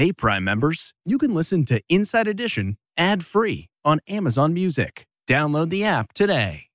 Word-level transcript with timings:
Hey, 0.00 0.14
Prime 0.14 0.44
members, 0.44 0.94
you 1.04 1.18
can 1.18 1.34
listen 1.34 1.66
to 1.66 1.82
Inside 1.90 2.26
Edition 2.26 2.78
ad 2.96 3.22
free 3.22 3.66
on 3.84 4.00
Amazon 4.08 4.54
Music. 4.54 5.04
Download 5.28 5.68
the 5.68 5.84
app 5.84 6.14
today. 6.14 6.68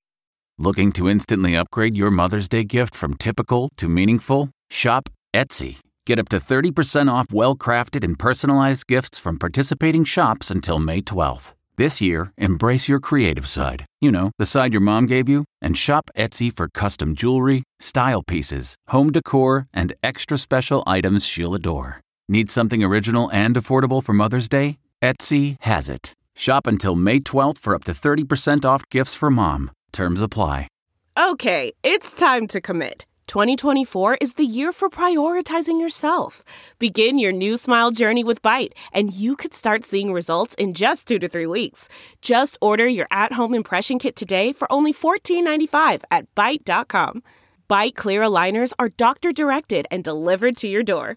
Looking 0.58 0.92
to 0.92 1.08
instantly 1.08 1.56
upgrade 1.56 1.96
your 1.96 2.12
Mother's 2.12 2.48
Day 2.48 2.62
gift 2.62 2.94
from 2.94 3.14
typical 3.14 3.68
to 3.78 3.88
meaningful? 3.88 4.50
Shop 4.70 5.08
Etsy. 5.34 5.78
Get 6.06 6.20
up 6.20 6.28
to 6.28 6.36
30% 6.36 7.10
off 7.10 7.32
well 7.32 7.56
crafted 7.56 8.04
and 8.04 8.16
personalized 8.16 8.86
gifts 8.86 9.18
from 9.18 9.40
participating 9.40 10.04
shops 10.04 10.48
until 10.48 10.78
May 10.78 11.02
12th. 11.02 11.52
This 11.76 12.00
year, 12.00 12.32
embrace 12.38 12.88
your 12.88 13.00
creative 13.00 13.48
side. 13.48 13.86
You 14.00 14.12
know, 14.12 14.30
the 14.38 14.46
side 14.46 14.72
your 14.72 14.82
mom 14.82 15.04
gave 15.06 15.28
you, 15.28 15.46
and 15.60 15.76
shop 15.76 16.10
Etsy 16.16 16.56
for 16.56 16.68
custom 16.68 17.16
jewelry, 17.16 17.64
style 17.80 18.22
pieces, 18.22 18.76
home 18.86 19.10
decor, 19.10 19.66
and 19.74 19.94
extra 20.04 20.38
special 20.38 20.84
items 20.86 21.26
she'll 21.26 21.56
adore. 21.56 22.05
Need 22.28 22.50
something 22.50 22.82
original 22.82 23.30
and 23.32 23.54
affordable 23.54 24.02
for 24.02 24.12
Mother's 24.12 24.48
Day? 24.48 24.78
Etsy 25.00 25.56
has 25.60 25.88
it. 25.88 26.12
Shop 26.34 26.66
until 26.66 26.96
May 26.96 27.20
12th 27.20 27.58
for 27.58 27.74
up 27.74 27.84
to 27.84 27.92
30% 27.92 28.64
off 28.64 28.88
gifts 28.90 29.14
for 29.14 29.30
mom. 29.30 29.70
Terms 29.92 30.20
apply. 30.20 30.66
Okay, 31.16 31.72
it's 31.84 32.12
time 32.12 32.48
to 32.48 32.60
commit. 32.60 33.06
2024 33.28 34.18
is 34.20 34.34
the 34.34 34.44
year 34.44 34.72
for 34.72 34.88
prioritizing 34.90 35.80
yourself. 35.80 36.44
Begin 36.78 37.18
your 37.18 37.32
new 37.32 37.56
smile 37.56 37.90
journey 37.92 38.24
with 38.24 38.42
Byte, 38.42 38.72
and 38.92 39.14
you 39.14 39.36
could 39.36 39.54
start 39.54 39.84
seeing 39.84 40.12
results 40.12 40.54
in 40.56 40.74
just 40.74 41.06
two 41.06 41.18
to 41.20 41.28
three 41.28 41.46
weeks. 41.46 41.88
Just 42.22 42.58
order 42.60 42.86
your 42.88 43.06
at 43.10 43.32
home 43.34 43.54
impression 43.54 43.98
kit 44.00 44.16
today 44.16 44.52
for 44.52 44.70
only 44.72 44.92
$14.95 44.92 46.02
at 46.10 46.32
Byte.com. 46.34 47.22
Byte 47.68 47.94
clear 47.94 48.22
aligners 48.22 48.72
are 48.78 48.88
doctor 48.90 49.32
directed 49.32 49.86
and 49.90 50.04
delivered 50.04 50.56
to 50.58 50.68
your 50.68 50.82
door. 50.82 51.16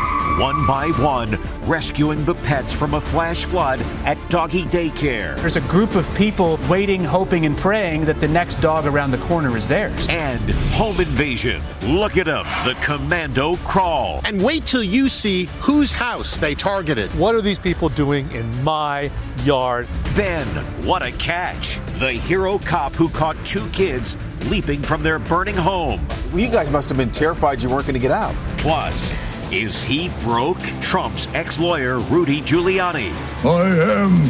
One 0.39 0.65
by 0.65 0.89
one, 0.91 1.37
rescuing 1.67 2.23
the 2.23 2.35
pets 2.35 2.73
from 2.73 2.93
a 2.93 3.01
flash 3.01 3.45
flood 3.45 3.81
at 4.05 4.17
doggy 4.29 4.63
daycare. 4.65 5.35
There's 5.37 5.57
a 5.57 5.61
group 5.61 5.95
of 5.95 6.07
people 6.15 6.57
waiting, 6.69 7.03
hoping, 7.03 7.45
and 7.45 7.57
praying 7.57 8.05
that 8.05 8.21
the 8.21 8.27
next 8.27 8.61
dog 8.61 8.85
around 8.85 9.11
the 9.11 9.17
corner 9.19 9.55
is 9.57 9.67
theirs. 9.67 10.07
And 10.09 10.41
home 10.71 10.99
invasion. 10.99 11.61
Look 11.81 12.17
at 12.17 12.25
them, 12.27 12.45
the 12.65 12.75
commando 12.81 13.57
crawl. 13.57 14.21
And 14.23 14.41
wait 14.41 14.65
till 14.65 14.83
you 14.83 15.09
see 15.09 15.45
whose 15.59 15.91
house 15.91 16.37
they 16.37 16.55
targeted. 16.55 17.13
What 17.15 17.35
are 17.35 17.41
these 17.41 17.59
people 17.59 17.89
doing 17.89 18.31
in 18.31 18.63
my 18.63 19.11
yard? 19.43 19.87
Then, 20.13 20.45
what 20.85 21.01
a 21.01 21.11
catch. 21.13 21.79
The 21.99 22.11
hero 22.11 22.57
cop 22.59 22.93
who 22.93 23.09
caught 23.09 23.37
two 23.45 23.67
kids 23.69 24.17
leaping 24.47 24.81
from 24.81 25.03
their 25.03 25.19
burning 25.19 25.55
home. 25.55 26.05
You 26.33 26.49
guys 26.49 26.71
must 26.71 26.89
have 26.89 26.97
been 26.97 27.11
terrified 27.11 27.61
you 27.61 27.69
weren't 27.69 27.83
going 27.83 27.93
to 27.93 27.99
get 27.99 28.11
out. 28.11 28.33
Plus, 28.57 29.11
is 29.51 29.83
he 29.83 30.09
broke? 30.21 30.59
Trump's 30.81 31.27
ex 31.33 31.59
lawyer, 31.59 31.99
Rudy 31.99 32.41
Giuliani. 32.41 33.11
I 33.45 33.67
am 34.01 34.29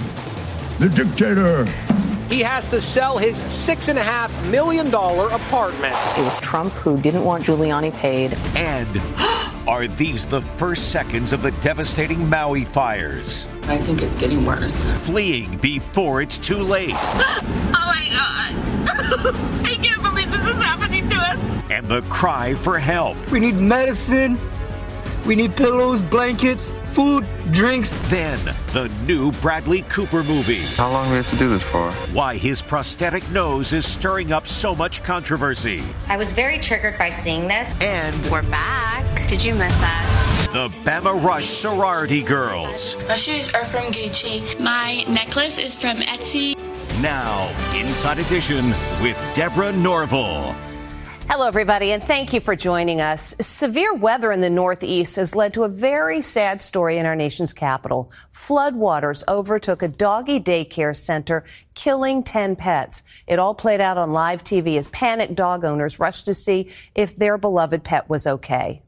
the 0.79 0.89
dictator. 0.89 1.65
He 2.27 2.39
has 2.39 2.67
to 2.69 2.81
sell 2.81 3.17
his 3.17 3.39
$6.5 3.39 4.49
million 4.49 4.87
apartment. 4.87 5.95
It 6.17 6.23
was 6.23 6.39
Trump 6.39 6.71
who 6.73 6.99
didn't 6.99 7.23
want 7.23 7.43
Giuliani 7.43 7.93
paid. 7.93 8.33
And 8.55 9.01
are 9.67 9.87
these 9.87 10.25
the 10.25 10.41
first 10.41 10.91
seconds 10.91 11.33
of 11.33 11.41
the 11.41 11.51
devastating 11.61 12.27
Maui 12.27 12.65
fires? 12.65 13.47
I 13.63 13.77
think 13.77 14.01
it's 14.01 14.15
getting 14.15 14.45
worse. 14.45 14.85
Fleeing 15.05 15.57
before 15.57 16.21
it's 16.21 16.37
too 16.37 16.63
late. 16.63 16.95
oh 16.95 17.41
my 17.73 18.07
God. 18.09 19.35
I 19.65 19.77
can't 19.83 20.01
believe 20.01 20.31
this 20.31 20.47
is 20.47 20.63
happening 20.63 21.09
to 21.09 21.15
us. 21.17 21.39
And 21.69 21.87
the 21.87 22.01
cry 22.03 22.55
for 22.55 22.79
help. 22.79 23.17
We 23.29 23.39
need 23.39 23.55
medicine. 23.55 24.39
We 25.25 25.35
need 25.35 25.55
pillows, 25.55 26.01
blankets, 26.01 26.73
food, 26.93 27.25
drinks. 27.51 27.95
Then, 28.09 28.39
the 28.73 28.89
new 29.05 29.31
Bradley 29.33 29.83
Cooper 29.83 30.23
movie. 30.23 30.61
How 30.61 30.91
long 30.91 31.05
do 31.05 31.11
we 31.11 31.17
have 31.17 31.29
to 31.29 31.37
do 31.37 31.47
this 31.47 31.61
for? 31.61 31.91
Why 32.13 32.37
his 32.37 32.61
prosthetic 32.61 33.29
nose 33.29 33.71
is 33.71 33.85
stirring 33.85 34.31
up 34.31 34.47
so 34.47 34.75
much 34.75 35.03
controversy. 35.03 35.83
I 36.07 36.17
was 36.17 36.33
very 36.33 36.57
triggered 36.57 36.97
by 36.97 37.11
seeing 37.11 37.47
this. 37.47 37.75
And 37.81 38.15
we're 38.31 38.41
back. 38.43 39.27
Did 39.27 39.43
you 39.43 39.53
miss 39.53 39.73
us? 39.83 40.47
The 40.47 40.67
Bama 40.83 41.23
Rush 41.23 41.45
sorority 41.45 42.23
girls. 42.23 43.01
My 43.07 43.15
shoes 43.15 43.53
are 43.53 43.65
from 43.65 43.93
Gucci. 43.93 44.59
My 44.59 45.03
necklace 45.07 45.59
is 45.59 45.75
from 45.75 45.97
Etsy. 45.97 46.57
Now, 46.99 47.47
Inside 47.75 48.19
Edition 48.19 48.69
with 49.01 49.17
Deborah 49.33 49.71
Norville. 49.71 50.55
Hello, 51.33 51.47
everybody, 51.47 51.93
and 51.93 52.03
thank 52.03 52.33
you 52.33 52.41
for 52.41 52.57
joining 52.57 52.99
us. 52.99 53.33
Severe 53.39 53.93
weather 53.93 54.33
in 54.33 54.41
the 54.41 54.49
Northeast 54.49 55.15
has 55.15 55.33
led 55.33 55.53
to 55.53 55.63
a 55.63 55.69
very 55.69 56.21
sad 56.21 56.61
story 56.61 56.97
in 56.97 57.05
our 57.05 57.15
nation's 57.15 57.53
capital. 57.53 58.11
Floodwaters 58.33 59.23
overtook 59.29 59.81
a 59.81 59.87
doggy 59.87 60.41
daycare 60.41 60.93
center, 60.93 61.45
killing 61.73 62.21
10 62.21 62.57
pets. 62.57 63.03
It 63.27 63.39
all 63.39 63.55
played 63.55 63.79
out 63.79 63.97
on 63.97 64.11
live 64.11 64.43
TV 64.43 64.77
as 64.77 64.89
panicked 64.89 65.35
dog 65.35 65.63
owners 65.63 66.01
rushed 66.01 66.25
to 66.25 66.33
see 66.33 66.69
if 66.95 67.15
their 67.15 67.37
beloved 67.37 67.85
pet 67.85 68.09
was 68.09 68.27
okay. 68.27 68.81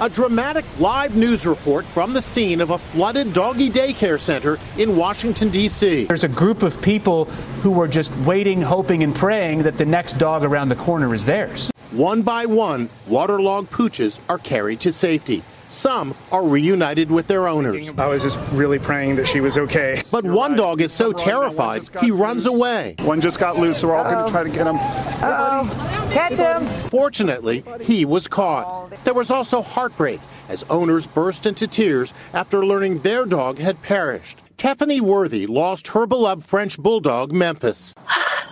A 0.00 0.08
dramatic 0.08 0.64
live 0.78 1.16
news 1.16 1.44
report 1.44 1.84
from 1.84 2.12
the 2.12 2.22
scene 2.22 2.60
of 2.60 2.70
a 2.70 2.78
flooded 2.78 3.32
doggy 3.32 3.68
daycare 3.68 4.20
center 4.20 4.56
in 4.76 4.96
Washington, 4.96 5.48
D.C. 5.48 6.04
There's 6.04 6.22
a 6.22 6.28
group 6.28 6.62
of 6.62 6.80
people 6.80 7.24
who 7.62 7.72
were 7.72 7.88
just 7.88 8.14
waiting, 8.18 8.62
hoping, 8.62 9.02
and 9.02 9.12
praying 9.12 9.64
that 9.64 9.76
the 9.76 9.84
next 9.84 10.16
dog 10.16 10.44
around 10.44 10.68
the 10.68 10.76
corner 10.76 11.12
is 11.16 11.24
theirs. 11.24 11.72
One 11.90 12.22
by 12.22 12.46
one, 12.46 12.90
waterlogged 13.08 13.72
pooches 13.72 14.20
are 14.28 14.38
carried 14.38 14.78
to 14.82 14.92
safety. 14.92 15.42
Some 15.68 16.14
are 16.32 16.44
reunited 16.44 17.10
with 17.10 17.26
their 17.26 17.46
owners. 17.46 17.90
I 17.98 18.06
was 18.06 18.22
just 18.22 18.38
really 18.52 18.78
praying 18.78 19.16
that 19.16 19.28
she 19.28 19.40
was 19.40 19.58
okay. 19.58 20.00
But 20.10 20.24
one 20.24 20.56
dog 20.56 20.80
is 20.80 20.92
so 20.92 21.12
terrified, 21.12 21.82
he 22.00 22.10
runs 22.10 22.46
away. 22.46 22.96
One 23.00 23.20
just 23.20 23.38
got 23.38 23.58
loose, 23.58 23.78
so 23.78 23.88
we're 23.88 23.96
all 23.96 24.10
going 24.10 24.24
to 24.24 24.30
try 24.30 24.42
to 24.42 24.50
get 24.50 24.66
him. 24.66 24.76
Uh-oh. 24.76 26.08
Catch 26.12 26.38
him. 26.38 26.66
Fortunately, 26.88 27.64
he 27.82 28.04
was 28.04 28.26
caught. 28.28 28.90
There 29.04 29.14
was 29.14 29.30
also 29.30 29.62
heartbreak 29.62 30.20
as 30.48 30.64
owners 30.70 31.06
burst 31.06 31.44
into 31.46 31.66
tears 31.68 32.14
after 32.32 32.64
learning 32.64 33.00
their 33.00 33.26
dog 33.26 33.58
had 33.58 33.82
perished. 33.82 34.38
Tiffany 34.56 35.00
Worthy 35.00 35.46
lost 35.46 35.88
her 35.88 36.06
beloved 36.06 36.44
French 36.46 36.78
bulldog, 36.78 37.32
Memphis. 37.32 37.94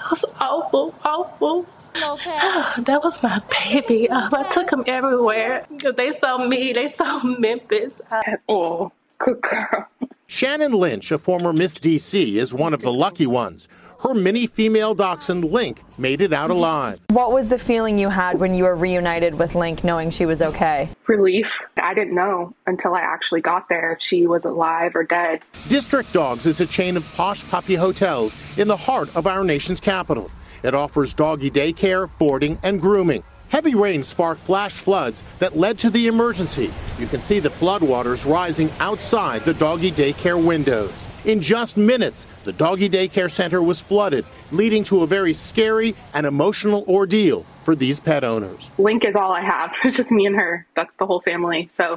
It 0.06 0.10
was 0.10 0.24
awful, 0.38 0.94
awful. 1.02 1.66
that 2.84 3.00
was 3.02 3.22
my 3.22 3.40
baby. 3.50 4.08
Um, 4.10 4.34
I 4.34 4.44
took 4.48 4.70
him 4.70 4.84
everywhere. 4.86 5.66
They 5.96 6.12
saw 6.12 6.38
me. 6.38 6.72
They 6.72 6.90
saw 6.90 7.22
Memphis. 7.38 8.00
I, 8.10 8.36
oh, 8.48 8.92
good 9.18 9.40
girl. 9.40 9.88
Shannon 10.26 10.72
Lynch, 10.72 11.10
a 11.10 11.18
former 11.18 11.52
Miss 11.52 11.78
DC, 11.78 12.34
is 12.34 12.52
one 12.52 12.74
of 12.74 12.82
the 12.82 12.92
lucky 12.92 13.26
ones. 13.26 13.68
Her 14.00 14.12
mini 14.12 14.46
female 14.46 14.94
dachshund, 14.94 15.44
Link, 15.44 15.82
made 15.96 16.20
it 16.20 16.32
out 16.32 16.50
alive. 16.50 17.00
What 17.08 17.32
was 17.32 17.48
the 17.48 17.58
feeling 17.58 17.98
you 17.98 18.10
had 18.10 18.38
when 18.38 18.54
you 18.54 18.64
were 18.64 18.76
reunited 18.76 19.38
with 19.38 19.54
Link 19.54 19.84
knowing 19.84 20.10
she 20.10 20.26
was 20.26 20.42
okay? 20.42 20.90
Relief. 21.06 21.50
I 21.76 21.94
didn't 21.94 22.14
know 22.14 22.54
until 22.66 22.94
I 22.94 23.00
actually 23.00 23.40
got 23.40 23.68
there 23.68 23.92
if 23.92 24.02
she 24.02 24.26
was 24.26 24.44
alive 24.44 24.94
or 24.94 25.02
dead. 25.02 25.42
District 25.68 26.12
Dogs 26.12 26.44
is 26.44 26.60
a 26.60 26.66
chain 26.66 26.96
of 26.96 27.04
posh 27.14 27.42
puppy 27.44 27.74
hotels 27.74 28.36
in 28.58 28.68
the 28.68 28.76
heart 28.76 29.08
of 29.16 29.26
our 29.26 29.42
nation's 29.42 29.80
capital. 29.80 30.30
It 30.62 30.74
offers 30.74 31.14
doggy 31.14 31.50
daycare, 31.50 32.10
boarding, 32.18 32.58
and 32.62 32.80
grooming. 32.80 33.22
Heavy 33.48 33.74
rain 33.74 34.02
sparked 34.02 34.40
flash 34.40 34.74
floods 34.74 35.22
that 35.38 35.56
led 35.56 35.78
to 35.78 35.90
the 35.90 36.08
emergency. 36.08 36.72
You 36.98 37.06
can 37.06 37.20
see 37.20 37.38
the 37.38 37.48
floodwaters 37.48 38.30
rising 38.30 38.70
outside 38.80 39.42
the 39.42 39.54
doggy 39.54 39.92
daycare 39.92 40.42
windows. 40.42 40.92
In 41.24 41.40
just 41.40 41.76
minutes, 41.76 42.26
the 42.44 42.52
doggy 42.52 42.88
daycare 42.88 43.30
center 43.30 43.60
was 43.62 43.80
flooded, 43.80 44.24
leading 44.52 44.84
to 44.84 45.02
a 45.02 45.06
very 45.06 45.34
scary 45.34 45.94
and 46.14 46.24
emotional 46.24 46.84
ordeal 46.88 47.44
for 47.64 47.74
these 47.74 47.98
pet 47.98 48.22
owners. 48.22 48.70
Link 48.78 49.04
is 49.04 49.16
all 49.16 49.32
I 49.32 49.42
have. 49.42 49.74
It's 49.84 49.96
just 49.96 50.10
me 50.10 50.26
and 50.26 50.36
her. 50.36 50.66
That's 50.76 50.92
the 50.98 51.06
whole 51.06 51.20
family. 51.20 51.68
So 51.72 51.94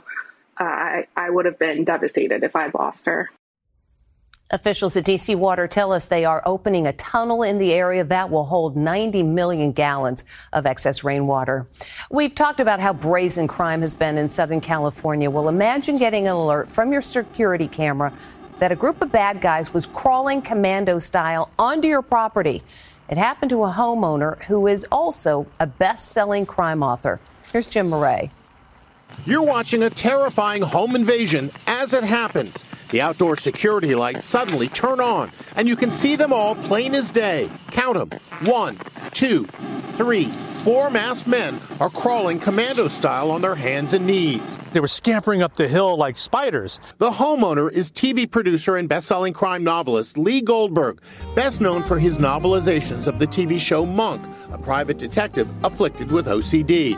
uh, 0.60 0.64
I, 0.64 1.08
I 1.16 1.30
would 1.30 1.46
have 1.46 1.60
been 1.60 1.84
devastated 1.84 2.44
if 2.44 2.56
I'd 2.56 2.74
lost 2.74 3.06
her. 3.06 3.30
Officials 4.52 4.98
at 4.98 5.06
DC 5.06 5.36
Water 5.36 5.68
tell 5.68 5.92
us 5.92 6.08
they 6.08 6.26
are 6.26 6.42
opening 6.44 6.88
a 6.88 6.94
tunnel 6.94 7.44
in 7.44 7.60
the 7.60 7.72
area 7.72 8.04
that 8.04 8.32
will 8.32 8.46
hold 8.46 8.76
90 8.76 9.22
million 9.22 9.72
gallons 9.72 10.26
of 10.54 10.66
excess 10.66 11.04
rainwater. 11.04 11.68
We've 12.10 12.34
talked 12.34 12.60
about 12.60 12.80
how 12.80 12.94
brazen 12.94 13.48
crime 13.48 13.82
has 13.82 13.94
been 13.94 14.18
in 14.18 14.28
Southern 14.28 14.60
California. 14.60 15.30
Well, 15.30 15.50
imagine 15.50 15.98
getting 15.98 16.26
an 16.26 16.34
alert 16.34 16.72
from 16.72 16.92
your 16.92 17.04
security 17.04 17.68
camera 17.68 18.12
that 18.58 18.72
a 18.72 18.76
group 18.76 19.04
of 19.04 19.12
bad 19.12 19.40
guys 19.40 19.72
was 19.72 19.86
crawling 19.86 20.42
commando 20.42 20.98
style 20.98 21.52
onto 21.60 21.88
your 21.88 22.02
property. 22.02 22.64
It 23.08 23.20
happened 23.20 23.52
to 23.52 23.64
a 23.66 23.72
homeowner 23.72 24.44
who 24.46 24.66
is 24.66 24.84
also 24.92 25.46
a 25.60 25.68
best 25.68 26.12
selling 26.12 26.48
crime 26.48 26.82
author. 26.82 27.20
Here's 27.52 27.68
Jim 27.68 27.90
Murray. 27.90 28.32
You're 29.26 29.44
watching 29.44 29.84
a 29.84 29.92
terrifying 29.92 30.64
home 30.64 30.96
invasion 30.96 31.52
as 31.68 31.94
it 31.94 32.04
happens. 32.04 32.64
The 32.90 33.02
outdoor 33.02 33.38
security 33.38 33.94
lights 33.94 34.26
suddenly 34.26 34.68
turn 34.68 35.00
on, 35.00 35.30
and 35.56 35.68
you 35.68 35.76
can 35.76 35.92
see 35.92 36.16
them 36.16 36.34
all 36.34 36.56
plain 36.56 36.96
as 36.96 37.12
day. 37.12 37.48
Count 37.70 38.10
them. 38.10 38.20
One, 38.46 38.78
two, 39.12 39.46
three, 39.94 40.26
four 40.26 40.90
masked 40.90 41.28
men 41.28 41.60
are 41.80 41.92
crawling 41.92 42.40
commando 42.40 42.88
style 42.88 43.30
on 43.30 43.44
their 43.44 43.54
hands 43.54 43.94
and 43.94 44.08
knees. 44.08 44.58
They 44.74 44.80
were 44.80 44.88
scampering 44.88 45.44
up 45.44 45.56
the 45.56 45.68
hill 45.68 45.98
like 45.98 46.18
spiders. 46.18 46.80
The 46.98 47.12
homeowner 47.12 47.72
is 47.72 47.92
TV 47.92 48.30
producer 48.30 48.76
and 48.76 48.90
best-selling 48.90 49.34
crime 49.34 49.64
novelist 49.64 50.18
Lee 50.18 50.42
Goldberg, 50.42 51.00
best 51.36 51.62
known 51.62 51.84
for 51.84 52.00
his 52.00 52.18
novelizations 52.18 53.06
of 53.06 53.20
the 53.20 53.28
TV 53.28 53.60
show 53.60 53.86
Monk, 53.86 54.26
a 54.52 54.58
private 54.58 54.98
detective 54.98 55.48
afflicted 55.64 56.12
with 56.12 56.26
OCD. 56.26 56.98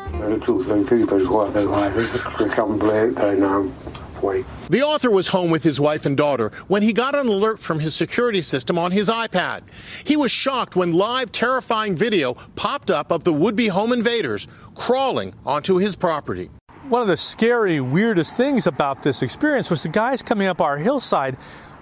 The 4.69 4.83
author 4.83 5.09
was 5.09 5.29
home 5.29 5.51
with 5.51 5.63
his 5.63 5.79
wife 5.79 6.05
and 6.05 6.15
daughter 6.15 6.51
when 6.67 6.83
he 6.83 6.93
got 6.93 7.15
an 7.15 7.27
alert 7.27 7.59
from 7.59 7.79
his 7.79 7.95
security 7.95 8.41
system 8.41 8.77
on 8.77 8.91
his 8.91 9.09
iPad. 9.09 9.61
He 10.03 10.15
was 10.15 10.31
shocked 10.31 10.75
when 10.75 10.93
live 10.93 11.31
terrifying 11.31 11.95
video 11.95 12.35
popped 12.55 12.91
up 12.91 13.11
of 13.11 13.23
the 13.23 13.33
would-be 13.33 13.67
home 13.67 13.91
invaders 13.91 14.47
crawling 14.75 15.33
onto 15.45 15.77
his 15.77 15.95
property. 15.95 16.49
One 16.87 17.01
of 17.01 17.07
the 17.07 17.17
scary, 17.17 17.81
weirdest 17.81 18.35
things 18.35 18.67
about 18.67 19.03
this 19.03 19.21
experience 19.21 19.69
was 19.69 19.83
the 19.83 19.89
guys 19.89 20.21
coming 20.21 20.47
up 20.47 20.61
our 20.61 20.77
hillside 20.77 21.37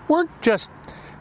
weren't 0.07 0.30
just 0.42 0.71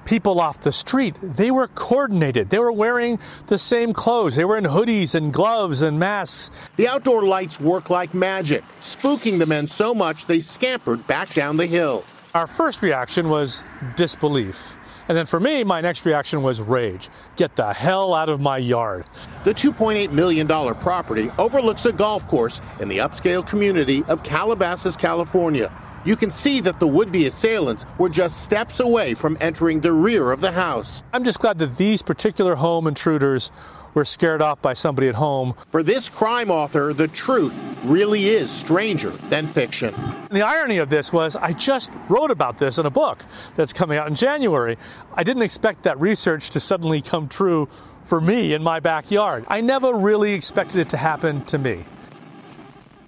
people 0.08 0.40
off 0.40 0.60
the 0.60 0.72
street. 0.72 1.14
They 1.22 1.50
were 1.50 1.68
coordinated. 1.68 2.48
They 2.48 2.58
were 2.58 2.72
wearing 2.72 3.18
the 3.48 3.58
same 3.58 3.92
clothes. 3.92 4.36
They 4.36 4.44
were 4.46 4.56
in 4.56 4.64
hoodies 4.64 5.14
and 5.14 5.34
gloves 5.34 5.82
and 5.82 5.98
masks. 5.98 6.50
The 6.76 6.88
outdoor 6.88 7.24
lights 7.24 7.60
work 7.60 7.90
like 7.90 8.14
magic, 8.14 8.64
spooking 8.80 9.38
the 9.38 9.44
men 9.44 9.68
so 9.68 9.94
much 9.94 10.24
they 10.24 10.40
scampered 10.40 11.06
back 11.06 11.34
down 11.34 11.58
the 11.58 11.66
hill. 11.66 12.04
Our 12.34 12.46
first 12.46 12.80
reaction 12.80 13.28
was 13.28 13.62
disbelief. 13.96 14.78
And 15.08 15.16
then 15.16 15.26
for 15.26 15.40
me, 15.40 15.62
my 15.62 15.82
next 15.82 16.06
reaction 16.06 16.42
was 16.42 16.60
rage. 16.62 17.10
Get 17.36 17.56
the 17.56 17.74
hell 17.74 18.14
out 18.14 18.30
of 18.30 18.40
my 18.40 18.56
yard. 18.56 19.04
The 19.44 19.52
$2.8 19.52 20.10
million 20.10 20.46
property 20.46 21.30
overlooks 21.36 21.84
a 21.84 21.92
golf 21.92 22.26
course 22.28 22.62
in 22.80 22.88
the 22.88 22.98
upscale 22.98 23.46
community 23.46 24.04
of 24.04 24.22
Calabasas, 24.22 24.96
California. 24.96 25.70
You 26.04 26.16
can 26.16 26.30
see 26.30 26.60
that 26.60 26.80
the 26.80 26.86
would 26.86 27.10
be 27.10 27.26
assailants 27.26 27.84
were 27.98 28.08
just 28.08 28.42
steps 28.42 28.80
away 28.80 29.14
from 29.14 29.36
entering 29.40 29.80
the 29.80 29.92
rear 29.92 30.30
of 30.30 30.40
the 30.40 30.52
house. 30.52 31.02
I'm 31.12 31.24
just 31.24 31.40
glad 31.40 31.58
that 31.58 31.76
these 31.76 32.02
particular 32.02 32.54
home 32.54 32.86
intruders 32.86 33.50
were 33.94 34.04
scared 34.04 34.40
off 34.40 34.62
by 34.62 34.74
somebody 34.74 35.08
at 35.08 35.16
home. 35.16 35.54
For 35.70 35.82
this 35.82 36.08
crime 36.08 36.50
author, 36.50 36.92
the 36.92 37.08
truth 37.08 37.54
really 37.84 38.28
is 38.28 38.50
stranger 38.50 39.10
than 39.10 39.46
fiction. 39.46 39.92
And 39.94 40.30
the 40.30 40.42
irony 40.42 40.78
of 40.78 40.88
this 40.88 41.12
was 41.12 41.36
I 41.36 41.52
just 41.52 41.90
wrote 42.08 42.30
about 42.30 42.58
this 42.58 42.78
in 42.78 42.86
a 42.86 42.90
book 42.90 43.24
that's 43.56 43.72
coming 43.72 43.98
out 43.98 44.06
in 44.06 44.14
January. 44.14 44.76
I 45.14 45.24
didn't 45.24 45.42
expect 45.42 45.82
that 45.82 45.98
research 45.98 46.50
to 46.50 46.60
suddenly 46.60 47.02
come 47.02 47.28
true 47.28 47.68
for 48.04 48.20
me 48.20 48.54
in 48.54 48.62
my 48.62 48.80
backyard. 48.80 49.44
I 49.48 49.60
never 49.60 49.92
really 49.92 50.32
expected 50.32 50.80
it 50.80 50.90
to 50.90 50.96
happen 50.96 51.44
to 51.46 51.58
me. 51.58 51.84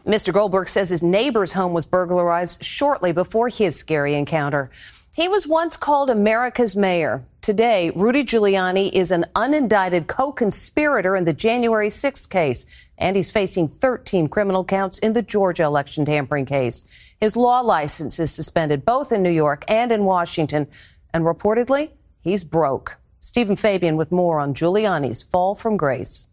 Mr. 0.06 0.32
Goldberg 0.32 0.69
says 0.69 0.88
his 0.88 1.02
neighbor's 1.02 1.52
home 1.52 1.73
was 1.73 1.85
burglarized 1.85 2.64
shortly 2.64 3.12
before 3.12 3.49
his 3.49 3.76
scary 3.76 4.14
encounter. 4.14 4.70
He 5.14 5.29
was 5.29 5.47
once 5.47 5.76
called 5.76 6.08
America's 6.08 6.75
mayor. 6.75 7.25
Today, 7.43 7.91
Rudy 7.94 8.25
Giuliani 8.25 8.91
is 8.93 9.11
an 9.11 9.26
unindicted 9.35 10.06
co-conspirator 10.06 11.17
in 11.17 11.25
the 11.25 11.32
January 11.32 11.88
6th 11.88 12.31
case, 12.31 12.64
and 12.97 13.17
he's 13.17 13.31
facing 13.31 13.69
13 13.69 14.29
criminal 14.29 14.64
counts 14.64 14.99
in 14.99 15.12
the 15.12 15.23
Georgia 15.23 15.64
election 15.64 16.05
tampering 16.05 16.47
case. 16.47 16.85
His 17.19 17.37
law 17.37 17.61
license 17.61 18.19
is 18.19 18.32
suspended 18.32 18.85
both 18.85 19.12
in 19.12 19.23
New 19.23 19.31
York 19.31 19.64
and 19.69 19.91
in 19.93 20.05
Washington, 20.05 20.69
and 21.12 21.25
reportedly, 21.25 21.91
he's 22.20 22.44
broke. 22.44 22.99
Stephen 23.20 23.56
Fabian 23.56 23.97
with 23.97 24.12
more 24.12 24.38
on 24.38 24.55
Giuliani's 24.55 25.23
fall 25.23 25.55
from 25.55 25.76
grace. 25.76 26.29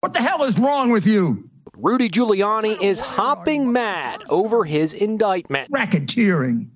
What 0.00 0.14
the 0.14 0.22
hell 0.22 0.42
is 0.42 0.58
wrong 0.58 0.90
with 0.90 1.06
you? 1.06 1.49
Rudy 1.82 2.10
Giuliani 2.10 2.78
is 2.82 3.00
hopping 3.00 3.72
mad 3.72 4.22
over 4.28 4.64
his 4.64 4.92
indictment. 4.92 5.70
Racketeering. 5.72 6.68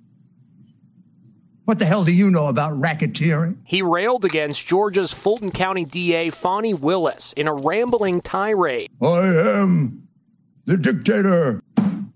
What 1.65 1.77
the 1.77 1.85
hell 1.85 2.03
do 2.03 2.11
you 2.11 2.31
know 2.31 2.47
about 2.47 2.73
racketeering? 2.73 3.57
He 3.65 3.83
railed 3.83 4.25
against 4.25 4.65
Georgia's 4.65 5.11
Fulton 5.11 5.51
County 5.51 5.85
DA 5.85 6.31
Fani 6.31 6.73
Willis 6.73 7.33
in 7.33 7.47
a 7.47 7.53
rambling 7.53 8.21
tirade. 8.21 8.89
I 8.99 9.27
am 9.27 10.07
the 10.65 10.75
dictator. 10.75 11.61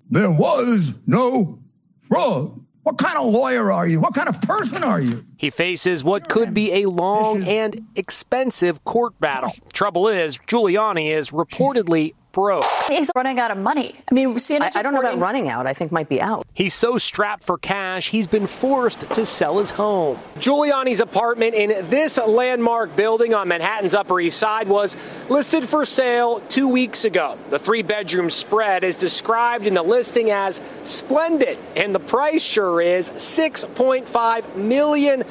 There 0.09 0.31
was 0.31 0.93
no 1.05 1.59
fraud. 2.01 2.59
What 2.81 2.97
kind 2.97 3.19
of 3.19 3.27
lawyer 3.27 3.71
are 3.71 3.85
you? 3.85 3.99
What 3.99 4.15
kind 4.15 4.29
of 4.29 4.41
person 4.41 4.83
are 4.83 4.99
you? 4.99 5.23
He 5.37 5.51
faces 5.51 6.03
what 6.03 6.27
could 6.27 6.55
be 6.55 6.73
a 6.73 6.85
long 6.89 7.43
and 7.43 7.85
expensive 7.95 8.83
court 8.83 9.19
battle. 9.19 9.51
Trouble 9.73 10.07
is, 10.07 10.39
Giuliani 10.39 11.15
is 11.15 11.29
reportedly 11.29 12.13
broke. 12.31 12.65
He's 12.87 13.11
running 13.15 13.39
out 13.39 13.51
of 13.51 13.57
money. 13.57 13.95
I 14.09 14.13
mean, 14.13 14.33
CNN. 14.35 14.75
I, 14.75 14.79
I 14.79 14.81
don't 14.81 14.93
know 14.93 14.99
about 14.99 15.19
running 15.19 15.49
out. 15.49 15.67
I 15.67 15.73
think 15.73 15.91
might 15.91 16.09
be 16.09 16.21
out. 16.21 16.45
He's 16.53 16.73
so 16.73 16.97
strapped 16.97 17.43
for 17.43 17.57
cash, 17.57 18.09
he's 18.09 18.27
been 18.27 18.47
forced 18.47 19.01
to 19.11 19.25
sell 19.25 19.59
his 19.59 19.71
home. 19.71 20.17
Giuliani's 20.37 20.99
apartment 20.99 21.55
in 21.55 21.89
this 21.89 22.17
landmark 22.17 22.95
building 22.95 23.33
on 23.33 23.47
Manhattan's 23.47 23.93
Upper 23.93 24.19
East 24.19 24.37
Side 24.37 24.67
was 24.67 24.95
listed 25.29 25.67
for 25.67 25.85
sale 25.85 26.41
two 26.49 26.67
weeks 26.67 27.05
ago. 27.05 27.37
The 27.49 27.59
three 27.59 27.81
bedroom 27.81 28.29
spread 28.29 28.83
is 28.83 28.95
described 28.95 29.65
in 29.65 29.73
the 29.73 29.83
listing 29.83 30.31
as 30.31 30.61
splendid, 30.83 31.57
and 31.75 31.93
the 31.93 31.99
price 31.99 32.43
sure 32.43 32.81
is 32.81 33.09
$6.5 33.11 34.55
million. 34.55 35.23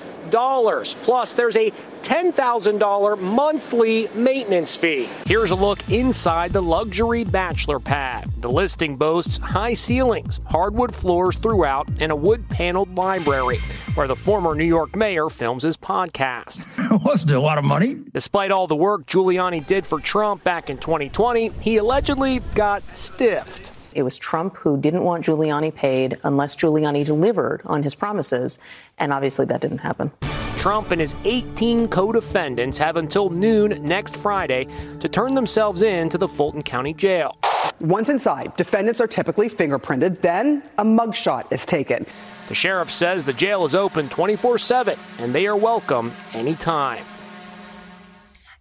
Plus, 1.02 1.32
there's 1.34 1.56
a 1.56 1.72
$10,000 2.02 3.20
monthly 3.20 4.08
maintenance 4.14 4.76
fee. 4.76 5.08
Here's 5.26 5.50
a 5.50 5.54
look 5.54 5.88
inside 5.90 6.52
the 6.52 6.62
luxury 6.62 7.24
bachelor 7.24 7.78
pad. 7.80 8.30
The 8.40 8.50
listing 8.50 8.96
boasts 8.96 9.38
high 9.38 9.74
ceilings, 9.74 10.40
hardwood 10.46 10.94
floors 10.94 11.36
throughout, 11.36 11.88
and 12.00 12.12
a 12.12 12.16
wood 12.16 12.48
paneled 12.48 12.96
library 12.96 13.58
where 13.94 14.06
the 14.06 14.16
former 14.16 14.54
New 14.54 14.64
York 14.64 14.94
mayor 14.96 15.28
films 15.28 15.64
his 15.64 15.76
podcast. 15.76 16.64
Wasn't 17.04 17.30
a 17.30 17.40
lot 17.40 17.58
of 17.58 17.64
money. 17.64 17.96
Despite 18.12 18.50
all 18.50 18.66
the 18.66 18.76
work 18.76 19.06
Giuliani 19.06 19.66
did 19.66 19.86
for 19.86 20.00
Trump 20.00 20.44
back 20.44 20.70
in 20.70 20.78
2020, 20.78 21.48
he 21.60 21.76
allegedly 21.76 22.40
got 22.54 22.82
stiffed. 22.96 23.72
It 23.98 24.04
was 24.04 24.16
Trump 24.16 24.56
who 24.58 24.78
didn't 24.78 25.02
want 25.02 25.24
Giuliani 25.24 25.74
paid 25.74 26.18
unless 26.22 26.54
Giuliani 26.54 27.04
delivered 27.04 27.62
on 27.64 27.82
his 27.82 27.96
promises, 27.96 28.60
and 28.96 29.12
obviously 29.12 29.44
that 29.46 29.60
didn't 29.60 29.78
happen. 29.78 30.12
Trump 30.56 30.92
and 30.92 31.00
his 31.00 31.16
18 31.24 31.88
co 31.88 32.12
defendants 32.12 32.78
have 32.78 32.96
until 32.96 33.28
noon 33.28 33.82
next 33.82 34.16
Friday 34.16 34.68
to 35.00 35.08
turn 35.08 35.34
themselves 35.34 35.82
in 35.82 36.08
to 36.10 36.16
the 36.16 36.28
Fulton 36.28 36.62
County 36.62 36.94
Jail. 36.94 37.36
Once 37.80 38.08
inside, 38.08 38.56
defendants 38.56 39.00
are 39.00 39.08
typically 39.08 39.50
fingerprinted, 39.50 40.20
then 40.20 40.62
a 40.78 40.84
mugshot 40.84 41.50
is 41.50 41.66
taken. 41.66 42.06
The 42.46 42.54
sheriff 42.54 42.92
says 42.92 43.24
the 43.24 43.32
jail 43.32 43.64
is 43.64 43.74
open 43.74 44.08
24 44.08 44.58
7 44.58 44.96
and 45.18 45.34
they 45.34 45.48
are 45.48 45.56
welcome 45.56 46.12
anytime. 46.34 47.04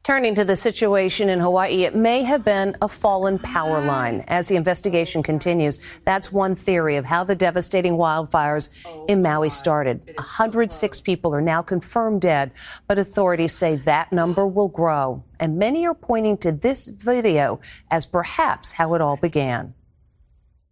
Turning 0.07 0.35
to 0.35 0.45
the 0.45 0.55
situation 0.55 1.27
in 1.27 1.37
Hawaii, 1.37 1.83
it 1.83 1.93
may 1.93 2.23
have 2.23 2.45
been 2.45 2.77
a 2.81 2.87
fallen 2.87 3.37
power 3.37 3.85
line. 3.85 4.23
As 4.29 4.47
the 4.47 4.55
investigation 4.55 5.21
continues, 5.21 5.81
that's 6.05 6.31
one 6.31 6.55
theory 6.55 6.95
of 6.95 7.03
how 7.03 7.25
the 7.25 7.35
devastating 7.35 7.97
wildfires 7.97 8.69
in 9.09 9.21
Maui 9.21 9.49
started. 9.49 10.13
106 10.15 11.01
people 11.01 11.35
are 11.35 11.41
now 11.41 11.61
confirmed 11.61 12.21
dead, 12.21 12.51
but 12.87 12.97
authorities 12.97 13.51
say 13.51 13.75
that 13.75 14.13
number 14.13 14.47
will 14.47 14.69
grow. 14.69 15.25
And 15.41 15.57
many 15.57 15.85
are 15.85 15.93
pointing 15.93 16.37
to 16.37 16.53
this 16.53 16.87
video 16.87 17.59
as 17.91 18.05
perhaps 18.05 18.71
how 18.71 18.93
it 18.93 19.01
all 19.01 19.17
began. 19.17 19.73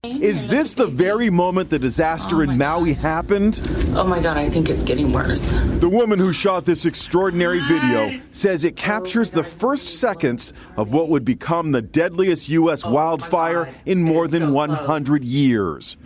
Is 0.06 0.46
this 0.46 0.74
the 0.74 0.88
very 0.88 1.30
moment 1.30 1.70
the 1.70 1.80
disaster 1.80 2.38
oh 2.38 2.42
in 2.42 2.58
Maui 2.58 2.94
God. 2.94 3.02
happened? 3.02 3.62
Oh 3.96 4.04
my 4.04 4.22
God, 4.22 4.38
I 4.38 4.50
think 4.50 4.70
it's 4.70 4.84
getting 4.84 5.12
worse. 5.12 5.54
The 5.80 5.90
woman 5.90 6.20
who 6.20 6.32
shot 6.32 6.66
this 6.66 6.86
extraordinary 6.86 7.60
video 7.62 8.22
says 8.32 8.64
it 8.64 8.76
oh 8.78 8.82
captures 8.82 9.32
the 9.32 9.44
first 9.44 10.00
seconds 10.00 10.54
of 10.78 10.94
what 10.94 11.10
would 11.10 11.26
become 11.26 11.72
the 11.72 11.82
deadliest 11.82 12.50
U.S. 12.50 12.86
Oh 12.86 12.92
wildfire 12.92 13.74
in 13.86 14.04
more 14.04 14.28
than 14.28 14.44
so 14.44 14.52
100 14.54 15.22
close. 15.22 15.28
years. 15.28 15.98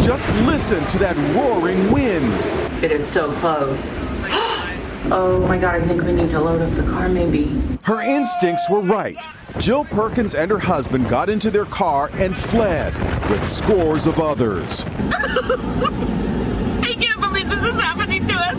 Just 0.00 0.28
listen 0.46 0.84
to 0.88 0.98
that 0.98 1.16
roaring 1.36 1.92
wind. 1.92 2.32
It 2.82 2.90
is 2.90 3.06
so 3.06 3.30
close. 3.34 3.98
Oh 5.12 5.44
my 5.48 5.58
God, 5.58 5.74
I 5.74 5.80
think 5.80 6.02
we 6.02 6.12
need 6.12 6.30
to 6.30 6.38
load 6.38 6.62
up 6.62 6.70
the 6.72 6.84
car 6.90 7.08
maybe. 7.08 7.60
Her 7.82 8.00
instincts 8.00 8.70
were 8.70 8.78
right. 8.80 9.16
Jill 9.58 9.84
Perkins 9.84 10.36
and 10.36 10.48
her 10.50 10.58
husband 10.60 11.08
got 11.08 11.28
into 11.28 11.50
their 11.50 11.64
car 11.64 12.10
and 12.14 12.36
fled 12.36 12.94
with 13.28 13.44
scores 13.44 14.06
of 14.06 14.20
others. 14.20 14.84
I 14.86 14.92
can't 17.00 17.20
believe 17.20 17.50
this 17.50 17.64
is 17.64 17.80
happening 17.80 18.28
to 18.28 18.34
us. 18.34 18.56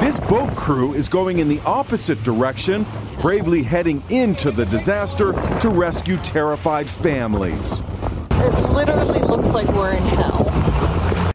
This 0.00 0.20
boat 0.20 0.54
crew 0.54 0.94
is 0.94 1.08
going 1.08 1.40
in 1.40 1.48
the 1.48 1.58
opposite 1.66 2.22
direction, 2.22 2.86
bravely 3.20 3.64
heading 3.64 4.00
into 4.10 4.52
the 4.52 4.66
disaster 4.66 5.32
to 5.58 5.68
rescue 5.68 6.18
terrified 6.18 6.86
families. 6.86 7.82
It 8.30 8.54
literally 8.70 9.18
looks 9.20 9.52
like 9.52 9.66
we're 9.68 9.94
in 9.94 10.02
hell. 10.04 10.33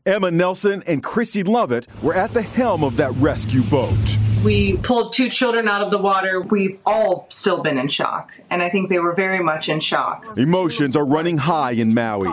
Emma 0.06 0.32
Nelson 0.32 0.82
and 0.88 1.04
Chrissy 1.04 1.44
Lovett 1.44 1.88
were 2.02 2.14
at 2.14 2.34
the 2.34 2.42
helm 2.42 2.84
of 2.84 2.96
that 2.98 3.12
rescue 3.16 3.62
boat. 3.64 4.18
We 4.44 4.78
pulled 4.78 5.12
two 5.12 5.30
children 5.30 5.68
out 5.68 5.82
of 5.82 5.92
the 5.92 5.98
water. 5.98 6.40
We've 6.42 6.80
all 6.86 7.28
still 7.30 7.62
been 7.62 7.78
in 7.78 7.90
shock, 7.90 8.32
and 8.50 8.64
I 8.64 8.70
think 8.70 8.90
they 8.90 9.00
were 9.00 9.14
very 9.14 9.44
much 9.44 9.68
in 9.68 9.82
shock. 9.82 10.26
Emotions 10.38 10.96
are 10.96 11.06
running 11.06 11.38
high 11.38 11.72
in 11.72 11.94
Maui. 11.94 12.30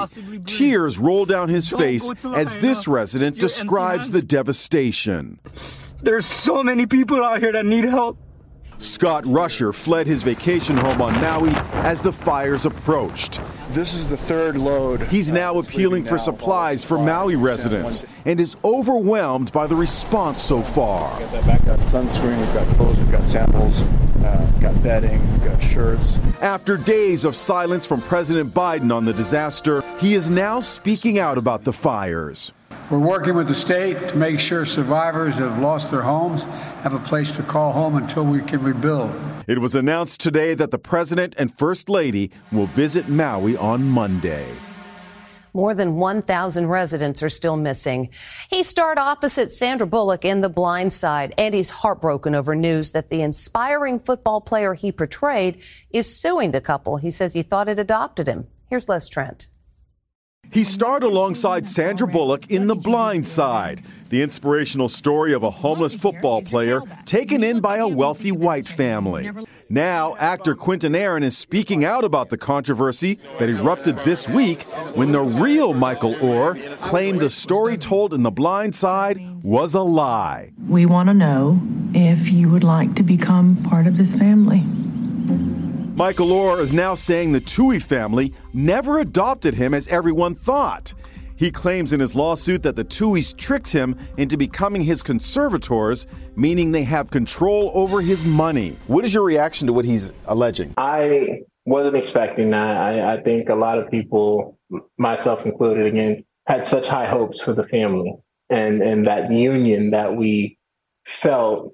Tears 0.47 0.99
roll 0.99 1.27
down 1.27 1.49
his 1.49 1.69
face 1.69 2.09
as 2.27 2.57
this 2.59 2.87
resident 2.87 3.39
describes 3.41 4.13
the 4.13 4.23
devastation. 4.23 5.41
There's 6.01 6.27
so 6.27 6.63
many 6.63 6.87
people 6.87 7.25
out 7.25 7.41
here 7.41 7.51
that 7.51 7.67
need 7.67 7.85
help. 7.85 8.19
Scott 8.79 9.25
Rusher 9.27 9.73
fled 9.73 10.07
his 10.07 10.23
vacation 10.23 10.77
home 10.77 11.01
on 11.03 11.15
Maui 11.15 11.51
as 11.83 12.03
the 12.03 12.13
fires 12.13 12.67
approached. 12.67 13.41
This 13.77 13.93
is 13.93 14.09
the 14.09 14.17
third 14.17 14.57
load. 14.57 15.03
He's 15.03 15.31
now 15.31 15.59
appealing 15.59 16.07
for 16.07 16.17
supplies 16.17 16.83
for 16.83 16.97
Maui 16.97 17.37
residents 17.37 18.07
and 18.25 18.41
is 18.41 18.57
overwhelmed 18.65 19.53
by 19.53 19.67
the 19.67 19.77
response 19.77 20.41
so 20.41 20.63
far. 20.63 21.21
We've 21.21 21.31
got 21.45 21.63
got 21.67 21.79
sunscreen, 21.81 22.39
we've 22.41 22.55
got 22.55 22.67
clothes, 22.77 22.99
we've 22.99 23.13
got 23.13 23.27
sandals, 23.27 23.83
uh, 23.83 24.51
we've 24.51 24.63
got 24.63 24.83
bedding, 24.83 25.21
we've 25.31 25.45
got 25.45 25.63
shirts. 25.63 26.19
After 26.41 26.79
days 26.79 27.27
of 27.27 27.37
silence 27.37 27.85
from 27.85 28.01
President 28.01 28.55
Biden 28.55 28.91
on 28.91 29.05
the 29.05 29.13
disaster, 29.13 29.85
he 29.99 30.15
is 30.15 30.31
now 30.31 30.61
speaking 30.61 31.19
out 31.19 31.37
about 31.37 31.65
the 31.65 31.73
fires. 31.75 32.53
We're 32.89 32.99
working 32.99 33.35
with 33.35 33.49
the 33.49 33.55
state 33.55 34.11
to 34.11 34.17
make 34.17 34.39
sure 34.39 34.65
survivors 34.65 35.39
that 35.39 35.51
have 35.51 35.59
lost 35.59 35.91
their 35.91 36.03
homes 36.03 36.45
have 36.85 36.95
a 36.95 37.01
place 37.01 37.35
to 37.35 37.43
call 37.43 37.73
home 37.73 37.97
until 37.97 38.25
we 38.25 38.41
can 38.41 38.63
rebuild. 38.63 39.13
It 39.49 39.59
was 39.59 39.75
announced 39.75 40.21
today 40.21 40.55
that 40.55 40.71
the 40.71 40.79
president 40.79 41.35
and 41.37 41.53
first 41.59 41.89
lady 41.89 42.31
will 42.53 42.67
visit 42.67 43.09
Maui 43.09 43.57
on 43.57 43.89
Monday. 43.89 44.47
More 45.53 45.75
than 45.75 45.97
1,000 45.97 46.69
residents 46.69 47.25
are 47.25 47.29
still 47.29 47.57
missing. 47.57 48.11
He 48.51 48.63
starred 48.63 48.99
opposite 48.99 49.51
Sandra 49.51 49.87
Bullock 49.87 50.25
in 50.25 50.41
The 50.41 50.49
Blind 50.49 50.93
Side, 50.93 51.35
and 51.37 51.55
he's 51.55 51.71
heartbroken 51.71 52.37
over 52.37 52.55
news 52.55 52.93
that 52.93 53.09
the 53.09 53.21
inspiring 53.21 53.99
football 53.99 54.41
player 54.41 54.75
he 54.75 54.93
portrayed 54.93 55.61
is 55.91 56.15
suing 56.15 56.53
the 56.53 56.61
couple. 56.61 56.99
He 56.99 57.11
says 57.11 57.35
he 57.35 57.43
thought 57.43 57.69
it 57.69 57.81
adopted 57.81 58.29
him. 58.29 58.47
Here's 58.71 58.89
Les 58.89 59.09
Trent. 59.09 59.49
He 60.51 60.65
starred 60.65 61.03
alongside 61.03 61.67
Sandra 61.67 62.07
Bullock 62.07 62.51
in 62.51 62.67
The 62.67 62.75
Blind 62.75 63.27
Side, 63.27 63.83
the 64.09 64.23
inspirational 64.23 64.89
story 64.89 65.33
of 65.35 65.43
a 65.43 65.51
homeless 65.51 65.95
football 65.95 66.43
player 66.43 66.81
taken 67.05 67.43
in 67.43 67.61
by 67.61 67.79
a 67.79 67.89
wealthy 67.89 68.33
white 68.33 68.67
family. 68.67 69.31
Now, 69.69 70.15
actor 70.17 70.55
Quinton 70.55 70.95
Aaron 70.95 71.23
is 71.23 71.37
speaking 71.37 71.85
out 71.85 72.05
about 72.05 72.31
the 72.31 72.39
controversy 72.39 73.19
that 73.39 73.51
erupted 73.51 73.99
this 73.99 74.29
week 74.29 74.63
when 74.95 75.13
the 75.13 75.23
real 75.23 75.75
Michael 75.75 76.15
Oher 76.15 76.77
claimed 76.83 77.21
the 77.21 77.31
story 77.31 77.77
told 77.77 78.15
in 78.15 78.23
The 78.23 78.31
Blind 78.31 78.75
Side 78.75 79.21
was 79.43 79.75
a 79.75 79.83
lie. 79.83 80.53
We 80.69 80.87
want 80.87 81.09
to 81.09 81.15
know 81.15 81.61
if 81.95 82.31
you 82.31 82.49
would 82.49 82.65
like 82.65 82.95
to 82.95 83.03
become 83.03 83.57
part 83.65 83.87
of 83.87 83.97
this 83.97 84.15
family. 84.15 84.65
Michael 85.97 86.27
Oher 86.27 86.61
is 86.61 86.75
now 86.75 86.95
saying 86.95 87.33
the 87.33 87.41
Tuohy 87.41 87.83
family 87.83 88.35
never 88.53 88.99
adopted 88.99 89.55
him 89.55 89.73
as 89.73 89.89
everyone 89.89 90.35
thought. 90.35 90.93
He 91.37 91.51
claims 91.51 91.95
in 91.95 92.01
his 92.01 92.15
lawsuit 92.15 92.63
that 92.65 92.77
the 92.77 92.85
Tuohys 92.85 93.35
tricked 93.35 93.73
him 93.73 93.97
into 94.19 94.37
becoming 94.37 94.83
his 94.83 95.03
conservators, 95.03 96.07
meaning 96.37 96.71
they 96.71 96.83
have 96.83 97.11
control 97.11 97.71
over 97.73 98.03
his 98.03 98.27
money. 98.27 98.77
What 98.89 99.07
is 99.07 99.15
your 99.15 99.25
reaction 99.25 99.69
to 99.69 99.73
what 99.73 99.87
he's 99.87 100.13
alleging? 100.27 100.75
I 100.77 101.45
wasn't 101.65 101.97
expecting 101.97 102.51
that. 102.51 102.77
I, 102.77 103.15
I 103.15 103.23
think 103.23 103.49
a 103.49 103.55
lot 103.55 103.79
of 103.79 103.91
people, 103.91 104.59
myself 104.99 105.47
included, 105.47 105.87
again, 105.87 106.27
had 106.47 106.67
such 106.67 106.87
high 106.87 107.07
hopes 107.07 107.41
for 107.41 107.55
the 107.55 107.65
family 107.65 108.13
and, 108.51 108.83
and 108.83 109.07
that 109.07 109.33
union 109.33 109.93
that 109.93 110.15
we 110.15 110.59
felt 111.07 111.73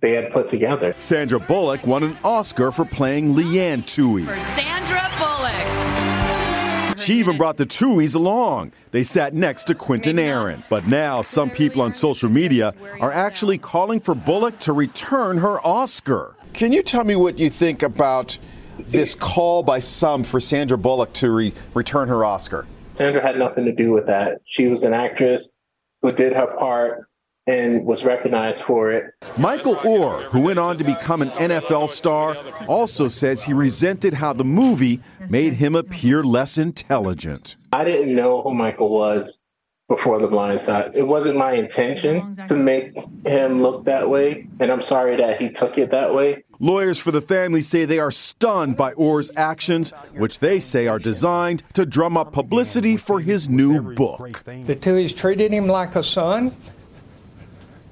they 0.00 0.12
had 0.12 0.30
put 0.30 0.50
together. 0.50 0.94
Sandra 0.98 1.40
Bullock 1.40 1.86
won 1.86 2.02
an 2.02 2.18
Oscar 2.22 2.70
for 2.70 2.84
playing 2.84 3.34
Leigh 3.34 3.60
Anne 3.60 3.82
Tuohy. 3.82 4.26
For 4.26 4.38
Sandra 4.40 5.10
Bullock. 5.18 6.98
She 6.98 7.14
even 7.14 7.38
brought 7.38 7.56
the 7.56 7.64
Tuohys 7.64 8.14
along. 8.14 8.72
They 8.90 9.02
sat 9.02 9.32
next 9.32 9.64
to 9.64 9.74
Quinton 9.74 10.18
Aaron. 10.18 10.62
But 10.68 10.86
now 10.86 11.22
some 11.22 11.48
people 11.50 11.80
on 11.80 11.94
social 11.94 12.28
media 12.28 12.74
are 13.00 13.12
actually 13.12 13.56
calling 13.58 14.00
for 14.00 14.14
Bullock 14.14 14.58
to 14.60 14.72
return 14.74 15.38
her 15.38 15.66
Oscar. 15.66 16.36
Can 16.52 16.72
you 16.72 16.82
tell 16.82 17.04
me 17.04 17.16
what 17.16 17.38
you 17.38 17.48
think 17.48 17.82
about 17.82 18.38
this 18.78 19.14
call 19.14 19.62
by 19.62 19.78
some 19.78 20.24
for 20.24 20.40
Sandra 20.40 20.76
Bullock 20.76 21.14
to 21.14 21.30
re- 21.30 21.54
return 21.72 22.08
her 22.08 22.22
Oscar? 22.24 22.66
Sandra 22.94 23.22
had 23.22 23.38
nothing 23.38 23.64
to 23.64 23.72
do 23.72 23.92
with 23.92 24.06
that. 24.06 24.40
She 24.44 24.68
was 24.68 24.82
an 24.82 24.92
actress 24.92 25.54
who 26.02 26.12
did 26.12 26.34
her 26.34 26.46
part 26.58 27.06
and 27.46 27.84
was 27.84 28.04
recognized 28.04 28.60
for 28.60 28.90
it. 28.90 29.14
Michael 29.38 29.76
Oher, 29.76 30.22
who 30.24 30.40
went 30.40 30.58
on 30.58 30.76
to 30.78 30.84
become 30.84 31.22
an 31.22 31.30
NFL 31.30 31.88
star, 31.88 32.36
also 32.66 33.08
says 33.08 33.42
he 33.44 33.52
resented 33.52 34.14
how 34.14 34.32
the 34.32 34.44
movie 34.44 35.00
made 35.30 35.54
him 35.54 35.74
appear 35.74 36.24
less 36.24 36.58
intelligent. 36.58 37.56
I 37.72 37.84
didn't 37.84 38.14
know 38.14 38.42
who 38.42 38.52
Michael 38.54 38.90
was 38.90 39.42
before 39.88 40.18
The 40.18 40.26
Blind 40.26 40.60
Side. 40.60 40.96
It 40.96 41.04
wasn't 41.06 41.36
my 41.36 41.52
intention 41.52 42.34
to 42.48 42.54
make 42.56 42.96
him 43.24 43.62
look 43.62 43.84
that 43.84 44.10
way, 44.10 44.48
and 44.58 44.72
I'm 44.72 44.80
sorry 44.80 45.16
that 45.16 45.40
he 45.40 45.50
took 45.50 45.78
it 45.78 45.92
that 45.92 46.12
way. 46.12 46.42
Lawyers 46.58 46.98
for 46.98 47.12
the 47.12 47.20
family 47.20 47.62
say 47.62 47.84
they 47.84 48.00
are 48.00 48.10
stunned 48.10 48.76
by 48.76 48.94
Oher's 48.94 49.30
actions, 49.36 49.92
which 50.16 50.40
they 50.40 50.58
say 50.58 50.88
are 50.88 50.98
designed 50.98 51.62
to 51.74 51.86
drum 51.86 52.16
up 52.16 52.32
publicity 52.32 52.96
for 52.96 53.20
his 53.20 53.48
new 53.48 53.94
book. 53.94 54.42
The 54.44 54.74
Tuohys 54.74 55.14
treated 55.14 55.52
him 55.52 55.68
like 55.68 55.94
a 55.94 56.02
son. 56.02 56.56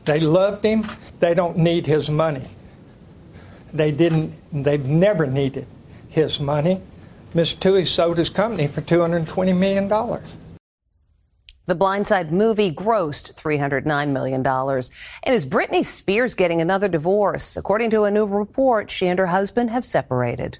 They 0.05 0.21
loved 0.21 0.65
him. 0.65 0.87
They 1.21 1.35
don't 1.35 1.57
need 1.57 1.87
his 1.87 2.11
money. 2.11 2.45
They 3.73 3.91
didn't, 3.91 4.35
they've 4.53 4.85
never 4.85 5.27
needed 5.27 5.67
his 6.09 6.39
money. 6.39 6.81
Mr. 7.35 7.57
Tuohy 7.57 7.87
sold 7.87 8.19
his 8.19 8.31
company 8.31 8.69
for 8.69 8.81
$220 8.81 9.57
million. 9.57 9.89
The 11.67 11.75
Blind 11.75 12.07
Side 12.07 12.31
movie 12.31 12.71
grossed 12.71 13.35
$309 13.35 14.09
million. 14.11 14.47
And 14.47 15.35
is 15.35 15.47
Britney 15.47 15.85
Spears 15.85 16.35
getting 16.35 16.61
another 16.61 16.89
divorce? 16.89 17.57
According 17.57 17.91
to 17.91 18.05
a 18.05 18.11
new 18.11 18.27
report, 18.27 18.91
she 18.91 19.07
and 19.07 19.19
her 19.19 19.27
husband 19.27 19.71
have 19.71 19.85
separated. 19.85 20.59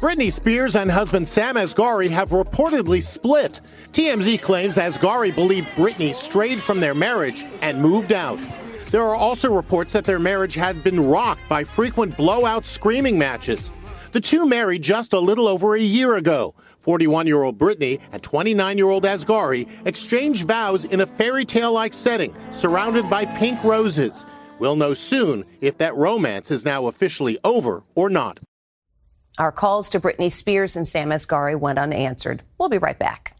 Britney 0.00 0.32
Spears 0.32 0.76
and 0.76 0.88
husband 0.88 1.26
Sam 1.26 1.56
Asghari 1.56 2.08
have 2.08 2.28
reportedly 2.28 3.02
split. 3.02 3.60
TMZ 3.86 4.40
claims 4.40 4.76
Asghari 4.76 5.34
believed 5.34 5.66
Britney 5.70 6.14
strayed 6.14 6.62
from 6.62 6.78
their 6.78 6.94
marriage 6.94 7.44
and 7.62 7.82
moved 7.82 8.12
out. 8.12 8.38
There 8.92 9.02
are 9.02 9.16
also 9.16 9.52
reports 9.52 9.94
that 9.94 10.04
their 10.04 10.20
marriage 10.20 10.54
had 10.54 10.84
been 10.84 11.08
rocked 11.08 11.48
by 11.48 11.64
frequent 11.64 12.16
blowout 12.16 12.64
screaming 12.64 13.18
matches. 13.18 13.72
The 14.12 14.20
two 14.20 14.46
married 14.46 14.82
just 14.82 15.14
a 15.14 15.18
little 15.18 15.48
over 15.48 15.74
a 15.74 15.80
year 15.80 16.14
ago. 16.14 16.54
41 16.82 17.26
year 17.26 17.42
old 17.42 17.58
Britney 17.58 18.00
and 18.12 18.22
29 18.22 18.78
year 18.78 18.88
old 18.88 19.02
Asghari 19.02 19.68
exchanged 19.84 20.46
vows 20.46 20.84
in 20.84 21.00
a 21.00 21.06
fairy 21.08 21.44
tale 21.44 21.72
like 21.72 21.92
setting, 21.92 22.32
surrounded 22.52 23.10
by 23.10 23.24
pink 23.24 23.64
roses. 23.64 24.24
We'll 24.60 24.76
know 24.76 24.94
soon 24.94 25.44
if 25.60 25.76
that 25.78 25.96
romance 25.96 26.52
is 26.52 26.64
now 26.64 26.86
officially 26.86 27.36
over 27.42 27.82
or 27.96 28.08
not. 28.08 28.38
Our 29.38 29.52
calls 29.52 29.88
to 29.90 30.00
Britney 30.00 30.32
Spears 30.32 30.76
and 30.76 30.86
Sam 30.86 31.10
Asghari 31.10 31.58
went 31.58 31.78
unanswered. 31.78 32.42
We'll 32.58 32.68
be 32.68 32.78
right 32.78 32.98
back. 32.98 33.36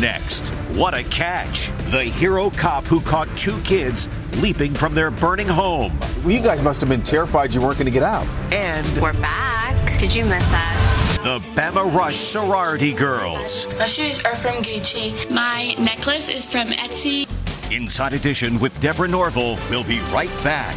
Next, 0.00 0.50
what 0.76 0.92
a 0.92 1.02
catch. 1.04 1.68
The 1.90 2.04
hero 2.04 2.50
cop 2.50 2.84
who 2.84 3.00
caught 3.00 3.26
two 3.36 3.58
kids 3.62 4.06
leaping 4.36 4.74
from 4.74 4.94
their 4.94 5.10
burning 5.10 5.48
home. 5.48 5.98
Well, 6.18 6.32
you 6.32 6.42
guys 6.42 6.60
must 6.60 6.80
have 6.82 6.90
been 6.90 7.02
terrified 7.02 7.54
you 7.54 7.62
weren't 7.62 7.78
going 7.78 7.86
to 7.86 7.90
get 7.90 8.02
out. 8.02 8.26
And 8.52 8.86
we're 9.00 9.14
back. 9.14 9.98
Did 9.98 10.14
you 10.14 10.26
miss 10.26 10.44
us? 10.52 11.16
The 11.18 11.38
Bama 11.54 11.92
Rush 11.92 12.16
sorority 12.16 12.92
girls. 12.92 13.66
My 13.78 13.86
shoes 13.86 14.22
are 14.24 14.36
from 14.36 14.62
Gucci. 14.62 15.30
My 15.30 15.74
necklace 15.78 16.28
is 16.28 16.46
from 16.46 16.68
Etsy. 16.68 17.26
Inside 17.72 18.12
Edition 18.12 18.60
with 18.60 18.78
Deborah 18.78 19.08
Norville. 19.08 19.58
We'll 19.70 19.84
be 19.84 20.00
right 20.12 20.32
back. 20.44 20.76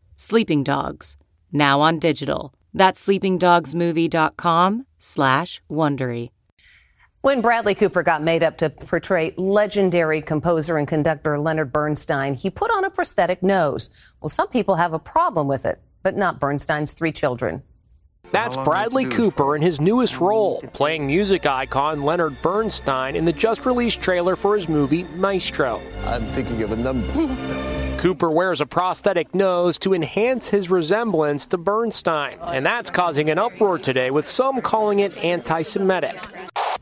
Sleeping 0.23 0.61
Dogs, 0.61 1.17
now 1.51 1.81
on 1.81 1.97
digital. 1.97 2.53
That's 2.75 3.03
sleepingdogsmovie.com 3.07 4.85
slash 4.99 5.63
Wondery. 5.67 6.29
When 7.21 7.41
Bradley 7.41 7.73
Cooper 7.73 8.03
got 8.03 8.21
made 8.21 8.43
up 8.43 8.59
to 8.59 8.69
portray 8.69 9.33
legendary 9.35 10.21
composer 10.21 10.77
and 10.77 10.87
conductor 10.87 11.39
Leonard 11.39 11.71
Bernstein, 11.71 12.35
he 12.35 12.51
put 12.51 12.69
on 12.69 12.83
a 12.83 12.91
prosthetic 12.91 13.41
nose. 13.41 13.89
Well, 14.21 14.29
some 14.29 14.47
people 14.49 14.75
have 14.75 14.93
a 14.93 14.99
problem 14.99 15.47
with 15.47 15.65
it, 15.65 15.81
but 16.03 16.15
not 16.15 16.39
Bernstein's 16.39 16.93
three 16.93 17.11
children. 17.11 17.63
That's 18.29 18.57
Bradley 18.57 19.05
Cooper 19.05 19.55
in 19.55 19.63
his 19.63 19.81
newest 19.81 20.19
role, 20.19 20.61
playing 20.71 21.07
music 21.07 21.47
icon 21.47 22.03
Leonard 22.03 22.39
Bernstein 22.43 23.15
in 23.15 23.25
the 23.25 23.33
just 23.33 23.65
released 23.65 24.03
trailer 24.03 24.35
for 24.35 24.53
his 24.53 24.69
movie 24.69 25.03
Maestro. 25.15 25.81
I'm 26.05 26.27
thinking 26.33 26.61
of 26.61 26.73
a 26.73 26.77
number. 26.77 27.77
Cooper 28.01 28.31
wears 28.31 28.61
a 28.61 28.65
prosthetic 28.65 29.35
nose 29.35 29.77
to 29.77 29.93
enhance 29.93 30.49
his 30.49 30.71
resemblance 30.71 31.45
to 31.45 31.55
Bernstein, 31.55 32.39
and 32.51 32.65
that's 32.65 32.89
causing 32.89 33.29
an 33.29 33.37
uproar 33.37 33.77
today 33.77 34.09
with 34.09 34.25
some 34.25 34.59
calling 34.59 34.97
it 34.97 35.23
anti 35.23 35.61
Semitic. 35.61 36.17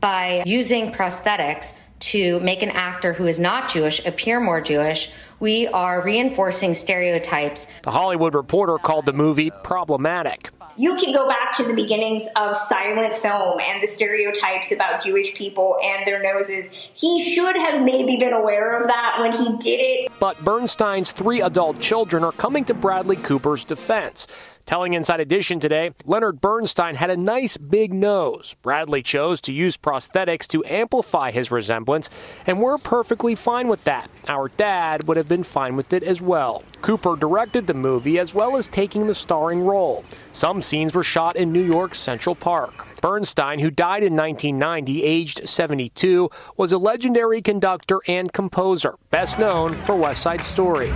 By 0.00 0.42
using 0.46 0.90
prosthetics 0.90 1.74
to 1.98 2.40
make 2.40 2.62
an 2.62 2.70
actor 2.70 3.12
who 3.12 3.26
is 3.26 3.38
not 3.38 3.68
Jewish 3.68 4.02
appear 4.06 4.40
more 4.40 4.62
Jewish, 4.62 5.10
we 5.40 5.66
are 5.66 6.00
reinforcing 6.02 6.72
stereotypes. 6.72 7.66
The 7.82 7.90
Hollywood 7.90 8.34
Reporter 8.34 8.78
called 8.78 9.04
the 9.04 9.12
movie 9.12 9.50
problematic. 9.62 10.48
You 10.80 10.96
can 10.96 11.12
go 11.12 11.28
back 11.28 11.54
to 11.58 11.62
the 11.62 11.74
beginnings 11.74 12.26
of 12.36 12.56
silent 12.56 13.14
film 13.14 13.60
and 13.60 13.82
the 13.82 13.86
stereotypes 13.86 14.72
about 14.72 15.04
Jewish 15.04 15.34
people 15.34 15.76
and 15.84 16.06
their 16.06 16.22
noses. 16.22 16.72
He 16.94 17.34
should 17.34 17.54
have 17.54 17.82
maybe 17.82 18.16
been 18.16 18.32
aware 18.32 18.80
of 18.80 18.86
that 18.86 19.18
when 19.20 19.32
he 19.32 19.58
did 19.58 19.76
it. 19.82 20.12
But 20.18 20.42
Bernstein's 20.42 21.12
three 21.12 21.42
adult 21.42 21.80
children 21.80 22.24
are 22.24 22.32
coming 22.32 22.64
to 22.64 22.72
Bradley 22.72 23.16
Cooper's 23.16 23.62
defense. 23.62 24.26
Telling 24.66 24.94
Inside 24.94 25.20
Edition 25.20 25.58
today, 25.58 25.90
Leonard 26.04 26.40
Bernstein 26.40 26.94
had 26.94 27.10
a 27.10 27.16
nice 27.16 27.56
big 27.56 27.92
nose. 27.92 28.54
Bradley 28.62 29.02
chose 29.02 29.40
to 29.42 29.52
use 29.52 29.76
prosthetics 29.76 30.46
to 30.48 30.64
amplify 30.64 31.32
his 31.32 31.50
resemblance, 31.50 32.08
and 32.46 32.60
we're 32.60 32.78
perfectly 32.78 33.34
fine 33.34 33.66
with 33.66 33.82
that. 33.84 34.08
Our 34.28 34.48
dad 34.48 35.08
would 35.08 35.16
have 35.16 35.28
been 35.28 35.42
fine 35.42 35.74
with 35.74 35.92
it 35.92 36.02
as 36.02 36.22
well. 36.22 36.62
Cooper 36.82 37.16
directed 37.16 37.66
the 37.66 37.74
movie 37.74 38.18
as 38.18 38.32
well 38.32 38.56
as 38.56 38.68
taking 38.68 39.06
the 39.06 39.14
starring 39.14 39.62
role. 39.62 40.04
Some 40.32 40.62
scenes 40.62 40.94
were 40.94 41.02
shot 41.02 41.36
in 41.36 41.52
New 41.52 41.64
York's 41.64 41.98
Central 41.98 42.36
Park. 42.36 42.86
Bernstein, 43.00 43.58
who 43.58 43.70
died 43.70 44.04
in 44.04 44.14
1990, 44.14 45.02
aged 45.02 45.48
72, 45.48 46.30
was 46.56 46.70
a 46.70 46.78
legendary 46.78 47.42
conductor 47.42 48.00
and 48.06 48.32
composer, 48.32 48.94
best 49.10 49.38
known 49.38 49.74
for 49.82 49.96
West 49.96 50.22
Side 50.22 50.44
Story. 50.44 50.92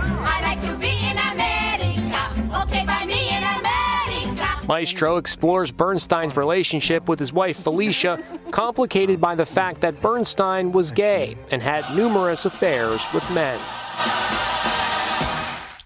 Maestro 4.67 5.17
explores 5.17 5.69
Bernstein's 5.71 6.35
relationship 6.35 7.07
with 7.07 7.19
his 7.19 7.31
wife 7.31 7.59
Felicia, 7.59 8.23
complicated 8.49 9.21
by 9.21 9.35
the 9.35 9.45
fact 9.45 9.81
that 9.81 10.01
Bernstein 10.01 10.71
was 10.71 10.89
gay 10.89 11.37
and 11.51 11.61
had 11.61 11.95
numerous 11.95 12.45
affairs 12.45 13.05
with 13.13 13.29
men. 13.29 13.59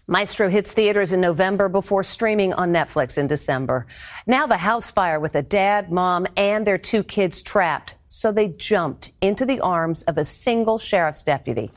Maestro 0.07 0.49
hits 0.49 0.73
theaters 0.73 1.11
in 1.11 1.19
November 1.19 1.67
before 1.67 2.03
streaming 2.03 2.53
on 2.53 2.73
Netflix 2.73 3.17
in 3.17 3.27
December. 3.27 3.85
Now 4.25 4.47
the 4.47 4.57
house 4.57 4.89
fire 4.89 5.19
with 5.19 5.35
a 5.35 5.43
dad, 5.43 5.91
mom, 5.91 6.25
and 6.37 6.65
their 6.65 6.77
two 6.77 7.03
kids 7.03 7.43
trapped. 7.43 7.95
So 8.07 8.31
they 8.31 8.47
jumped 8.47 9.11
into 9.21 9.45
the 9.45 9.59
arms 9.59 10.03
of 10.03 10.17
a 10.17 10.25
single 10.25 10.79
sheriff's 10.79 11.23
deputy. 11.23 11.69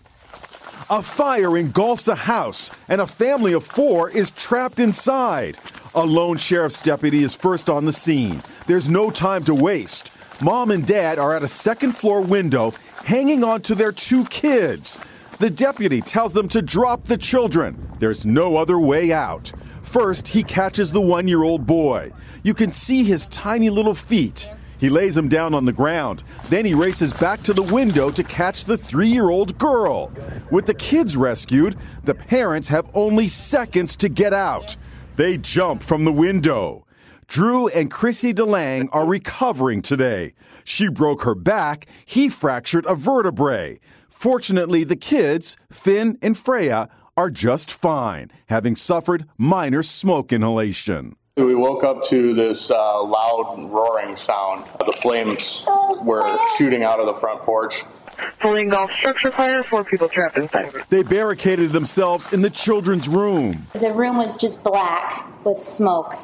A 0.88 1.02
fire 1.02 1.58
engulfs 1.58 2.08
a 2.08 2.14
house, 2.14 2.88
and 2.88 3.00
a 3.00 3.06
family 3.06 3.52
of 3.52 3.64
four 3.64 4.08
is 4.08 4.30
trapped 4.30 4.78
inside. 4.78 5.58
A 5.94 6.06
lone 6.06 6.38
sheriff's 6.38 6.80
deputy 6.80 7.22
is 7.22 7.34
first 7.34 7.68
on 7.68 7.84
the 7.84 7.92
scene. 7.92 8.40
There's 8.66 8.88
no 8.88 9.10
time 9.10 9.44
to 9.44 9.54
waste. 9.54 10.10
Mom 10.42 10.70
and 10.70 10.86
dad 10.86 11.18
are 11.18 11.36
at 11.36 11.42
a 11.42 11.48
second 11.48 11.92
floor 11.92 12.22
window 12.22 12.72
hanging 13.04 13.44
on 13.44 13.60
to 13.62 13.74
their 13.74 13.92
two 13.92 14.24
kids. 14.24 14.96
The 15.38 15.50
deputy 15.50 16.00
tells 16.00 16.32
them 16.32 16.48
to 16.48 16.62
drop 16.62 17.04
the 17.04 17.18
children. 17.18 17.76
There's 17.98 18.24
no 18.24 18.56
other 18.56 18.78
way 18.78 19.12
out. 19.12 19.52
First, 19.82 20.28
he 20.28 20.42
catches 20.42 20.92
the 20.92 21.00
one 21.02 21.28
year 21.28 21.42
old 21.42 21.66
boy. 21.66 22.10
You 22.42 22.54
can 22.54 22.72
see 22.72 23.04
his 23.04 23.26
tiny 23.26 23.68
little 23.68 23.94
feet. 23.94 24.48
He 24.78 24.88
lays 24.88 25.14
him 25.14 25.28
down 25.28 25.52
on 25.52 25.66
the 25.66 25.74
ground. 25.74 26.24
Then 26.48 26.64
he 26.64 26.72
races 26.72 27.12
back 27.12 27.42
to 27.42 27.52
the 27.52 27.62
window 27.62 28.10
to 28.10 28.24
catch 28.24 28.64
the 28.64 28.78
three 28.78 29.08
year 29.08 29.28
old 29.28 29.58
girl. 29.58 30.10
With 30.50 30.64
the 30.64 30.74
kids 30.74 31.18
rescued, 31.18 31.76
the 32.04 32.14
parents 32.14 32.68
have 32.68 32.90
only 32.94 33.28
seconds 33.28 33.94
to 33.96 34.08
get 34.08 34.32
out. 34.32 34.74
They 35.16 35.36
jump 35.36 35.82
from 35.82 36.04
the 36.04 36.12
window. 36.12 36.86
Drew 37.26 37.68
and 37.68 37.90
Chrissy 37.90 38.32
DeLang 38.32 38.88
are 38.92 39.06
recovering 39.06 39.82
today. 39.82 40.32
She 40.64 40.88
broke 40.88 41.22
her 41.24 41.34
back, 41.34 41.86
he 42.06 42.30
fractured 42.30 42.86
a 42.86 42.94
vertebrae. 42.94 43.78
Fortunately, 44.08 44.84
the 44.84 44.96
kids, 44.96 45.56
Finn 45.70 46.18
and 46.22 46.36
Freya, 46.36 46.88
are 47.16 47.28
just 47.28 47.70
fine, 47.70 48.30
having 48.46 48.74
suffered 48.74 49.26
minor 49.36 49.82
smoke 49.82 50.32
inhalation. 50.32 51.16
We 51.36 51.54
woke 51.54 51.84
up 51.84 52.04
to 52.04 52.32
this 52.32 52.70
uh, 52.70 53.02
loud 53.02 53.70
roaring 53.70 54.16
sound. 54.16 54.66
The 54.78 54.92
flames 54.92 55.66
were 56.02 56.24
shooting 56.56 56.84
out 56.84 57.00
of 57.00 57.06
the 57.06 57.14
front 57.14 57.42
porch. 57.42 57.84
Fully 58.12 58.62
engulfed 58.62 58.94
structure 58.94 59.30
fire, 59.30 59.62
four 59.62 59.84
people 59.84 60.08
trapped 60.08 60.36
inside. 60.36 60.72
They 60.88 61.02
barricaded 61.02 61.70
themselves 61.70 62.32
in 62.32 62.42
the 62.42 62.50
children's 62.50 63.08
room. 63.08 63.58
The 63.72 63.92
room 63.92 64.16
was 64.16 64.36
just 64.36 64.62
black 64.64 65.26
with 65.44 65.58
smoke. 65.58 66.14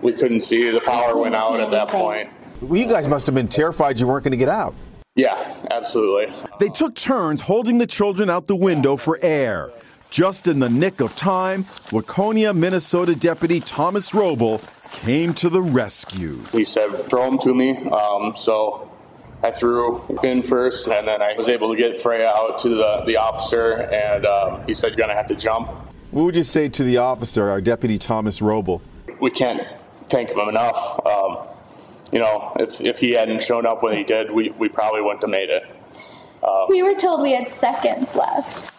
We 0.00 0.12
couldn't 0.12 0.40
see. 0.40 0.70
The 0.70 0.80
power 0.80 1.16
went 1.16 1.34
out 1.34 1.60
at 1.60 1.70
that 1.70 1.88
point. 1.88 2.30
Well, 2.60 2.80
you 2.80 2.86
guys 2.86 3.08
must 3.08 3.26
have 3.26 3.34
been 3.34 3.48
terrified 3.48 3.98
you 3.98 4.06
weren't 4.06 4.24
going 4.24 4.32
to 4.32 4.36
get 4.36 4.48
out. 4.48 4.74
Yeah, 5.14 5.36
absolutely. 5.70 6.34
They 6.58 6.68
took 6.68 6.94
turns 6.94 7.42
holding 7.42 7.78
the 7.78 7.86
children 7.86 8.30
out 8.30 8.46
the 8.46 8.56
window 8.56 8.96
for 8.96 9.18
air. 9.22 9.70
Just 10.10 10.46
in 10.46 10.58
the 10.58 10.68
nick 10.68 11.00
of 11.00 11.16
time, 11.16 11.64
Waconia, 11.90 12.54
Minnesota 12.54 13.14
Deputy 13.14 13.60
Thomas 13.60 14.10
Roble 14.10 14.60
came 15.02 15.32
to 15.34 15.48
the 15.48 15.62
rescue. 15.62 16.38
He 16.52 16.64
said, 16.64 16.90
throw 16.90 17.28
him 17.28 17.38
to 17.38 17.54
me. 17.54 17.78
Um, 17.78 18.36
so 18.36 18.91
I 19.42 19.50
threw 19.50 20.04
Finn 20.20 20.42
first, 20.42 20.86
and 20.88 21.06
then 21.06 21.20
I 21.20 21.34
was 21.36 21.48
able 21.48 21.70
to 21.70 21.76
get 21.76 22.00
Freya 22.00 22.28
out 22.28 22.58
to 22.58 22.68
the, 22.68 23.02
the 23.06 23.16
officer, 23.16 23.88
and 23.92 24.24
um, 24.24 24.64
he 24.66 24.72
said, 24.72 24.90
You're 24.90 24.98
going 24.98 25.08
to 25.08 25.16
have 25.16 25.26
to 25.28 25.34
jump. 25.34 25.70
What 26.12 26.24
would 26.24 26.36
you 26.36 26.42
say 26.42 26.68
to 26.68 26.84
the 26.84 26.98
officer, 26.98 27.48
our 27.48 27.60
Deputy 27.60 27.98
Thomas 27.98 28.40
Roble? 28.40 28.80
We 29.20 29.30
can't 29.30 29.66
thank 30.08 30.30
him 30.30 30.48
enough. 30.48 31.00
Um, 31.06 31.48
you 32.12 32.18
know, 32.18 32.52
if, 32.60 32.80
if 32.80 32.98
he 32.98 33.12
hadn't 33.12 33.42
shown 33.42 33.66
up 33.66 33.82
when 33.82 33.96
he 33.96 34.04
did, 34.04 34.30
we, 34.30 34.50
we 34.50 34.68
probably 34.68 35.00
wouldn't 35.00 35.22
have 35.22 35.30
made 35.30 35.48
it. 35.48 35.64
Um, 36.42 36.66
we 36.68 36.82
were 36.82 36.94
told 36.94 37.22
we 37.22 37.32
had 37.32 37.48
seconds 37.48 38.14
left. 38.14 38.70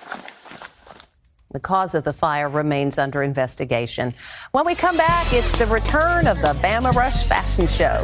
The 1.51 1.59
cause 1.59 1.93
of 1.93 2.03
the 2.03 2.13
fire 2.13 2.49
remains 2.49 2.97
under 2.97 3.21
investigation. 3.21 4.13
When 4.51 4.65
we 4.65 4.75
come 4.75 4.97
back, 4.97 5.31
it's 5.33 5.57
the 5.57 5.67
return 5.67 6.27
of 6.27 6.37
the 6.37 6.53
Bama 6.61 6.93
Rush 6.93 7.25
Fashion 7.25 7.67
Show. 7.67 8.03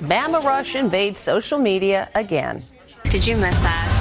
Bama 0.00 0.42
Rush 0.44 0.76
invades 0.76 1.18
social 1.18 1.58
media 1.58 2.08
again. 2.14 2.64
Did 3.10 3.26
you 3.26 3.36
miss 3.36 3.56
us? 3.64 3.97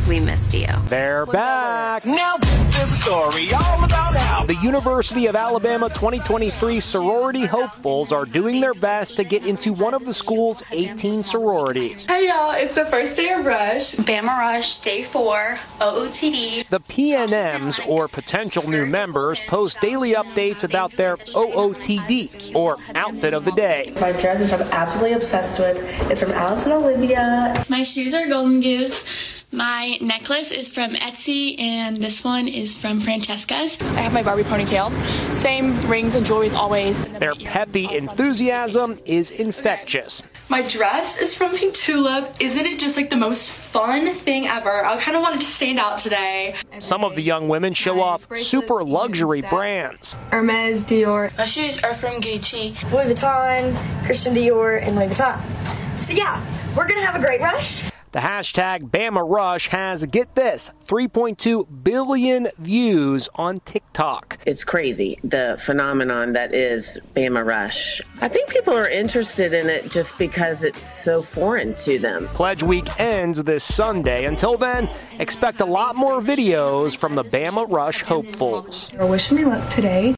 Because 0.00 0.08
we 0.08 0.20
missed 0.20 0.54
you. 0.54 0.66
They're 0.86 1.26
back. 1.26 2.06
Now 2.06 2.38
this 2.38 2.68
is 2.68 2.76
a 2.78 2.86
story 2.86 3.52
all 3.52 3.84
about 3.84 4.16
how 4.16 4.46
The 4.46 4.54
University 4.56 5.26
of 5.26 5.36
Alabama 5.36 5.88
2023 5.90 6.80
sorority 6.80 7.44
hopefuls 7.44 8.10
are 8.10 8.24
doing 8.24 8.60
their 8.60 8.72
best 8.72 9.16
to 9.16 9.24
get 9.24 9.44
into 9.44 9.74
one 9.74 9.92
of 9.92 10.06
the 10.06 10.14
school's 10.14 10.62
18 10.70 11.22
sororities. 11.22 12.06
Hey 12.06 12.28
y'all, 12.28 12.52
it's 12.52 12.76
the 12.76 12.86
first 12.86 13.16
day 13.18 13.30
of 13.32 13.44
Rush. 13.44 13.94
Bama 13.96 14.28
Rush, 14.38 14.80
day 14.80 15.02
four, 15.02 15.58
OOTD. 15.80 16.68
The 16.68 16.80
PNMs, 16.80 17.86
or 17.86 18.08
potential 18.08 18.70
new 18.70 18.86
members, 18.86 19.42
post 19.48 19.80
daily 19.80 20.14
updates 20.14 20.64
about 20.64 20.92
their 20.92 21.16
OOTD, 21.16 22.54
or 22.54 22.78
outfit 22.94 23.34
of 23.34 23.44
the 23.44 23.52
day. 23.52 23.92
My 24.00 24.12
dress, 24.12 24.40
which 24.40 24.52
I'm 24.52 24.62
absolutely 24.72 25.12
obsessed 25.12 25.58
with, 25.58 26.10
is 26.10 26.20
from 26.20 26.32
Alice 26.32 26.64
and 26.64 26.72
Olivia. 26.72 27.66
My 27.68 27.82
shoes 27.82 28.14
are 28.14 28.26
Golden 28.28 28.60
Goose. 28.60 29.39
My 29.52 29.98
necklace 30.00 30.52
is 30.52 30.68
from 30.68 30.94
Etsy, 30.94 31.58
and 31.60 31.96
this 31.96 32.22
one 32.22 32.46
is 32.46 32.76
from 32.76 33.00
Francesca's. 33.00 33.80
I 33.80 34.00
have 34.00 34.12
my 34.12 34.22
Barbie 34.22 34.44
ponytail. 34.44 34.92
Same 35.36 35.80
rings 35.90 36.14
and 36.14 36.24
jewelry 36.24 36.46
as 36.46 36.54
always. 36.54 37.04
Their 37.18 37.34
peppy 37.34 37.92
enthusiasm 37.92 39.00
is 39.04 39.32
infectious. 39.32 40.22
My 40.48 40.62
dress 40.62 41.18
is 41.18 41.34
from 41.34 41.56
Pink 41.56 41.74
Tulip. 41.74 42.32
Isn't 42.40 42.64
it 42.64 42.78
just 42.78 42.96
like 42.96 43.10
the 43.10 43.16
most 43.16 43.50
fun 43.50 44.14
thing 44.14 44.46
ever? 44.46 44.84
I 44.84 44.96
kind 44.98 45.16
of 45.16 45.22
wanted 45.22 45.40
to 45.40 45.46
stand 45.46 45.80
out 45.80 45.98
today. 45.98 46.54
Some 46.78 47.02
of 47.02 47.16
the 47.16 47.22
young 47.22 47.48
women 47.48 47.74
show 47.74 48.00
off 48.00 48.28
super 48.38 48.84
luxury 48.84 49.42
brands. 49.42 50.14
Hermes, 50.30 50.84
Dior. 50.84 51.36
My 51.36 51.44
shoes 51.44 51.82
are 51.82 51.94
from 51.94 52.20
Gucci. 52.20 52.80
Louis 52.92 53.12
Vuitton, 53.12 54.06
Christian 54.06 54.32
Dior, 54.32 54.80
and 54.80 54.94
Louis 54.94 55.08
Vuitton. 55.08 55.98
So 55.98 56.12
yeah, 56.12 56.40
we're 56.76 56.86
gonna 56.86 57.04
have 57.04 57.16
a 57.16 57.20
great 57.20 57.40
rush. 57.40 57.89
The 58.12 58.18
hashtag 58.18 58.90
Bama 58.90 59.22
Rush 59.24 59.68
has, 59.68 60.04
get 60.06 60.34
this, 60.34 60.72
3.2 60.86 61.84
billion 61.84 62.48
views 62.58 63.28
on 63.36 63.58
TikTok. 63.58 64.38
It's 64.44 64.64
crazy, 64.64 65.20
the 65.22 65.56
phenomenon 65.62 66.32
that 66.32 66.52
is 66.52 66.98
Bama 67.14 67.46
Rush. 67.46 68.02
I 68.20 68.26
think 68.26 68.48
people 68.50 68.74
are 68.74 68.88
interested 68.88 69.54
in 69.54 69.70
it 69.70 69.92
just 69.92 70.18
because 70.18 70.64
it's 70.64 70.84
so 70.88 71.22
foreign 71.22 71.74
to 71.74 72.00
them. 72.00 72.26
Pledge 72.34 72.64
Week 72.64 72.88
ends 72.98 73.44
this 73.44 73.62
Sunday. 73.62 74.24
Until 74.24 74.56
then, 74.56 74.90
expect 75.20 75.60
a 75.60 75.64
lot 75.64 75.94
more 75.94 76.18
videos 76.18 76.96
from 76.96 77.14
the 77.14 77.22
Bama 77.22 77.70
Rush 77.70 78.02
hopefuls. 78.02 78.90
Wish 78.98 79.30
me 79.30 79.44
luck 79.44 79.68
today. 79.70 80.16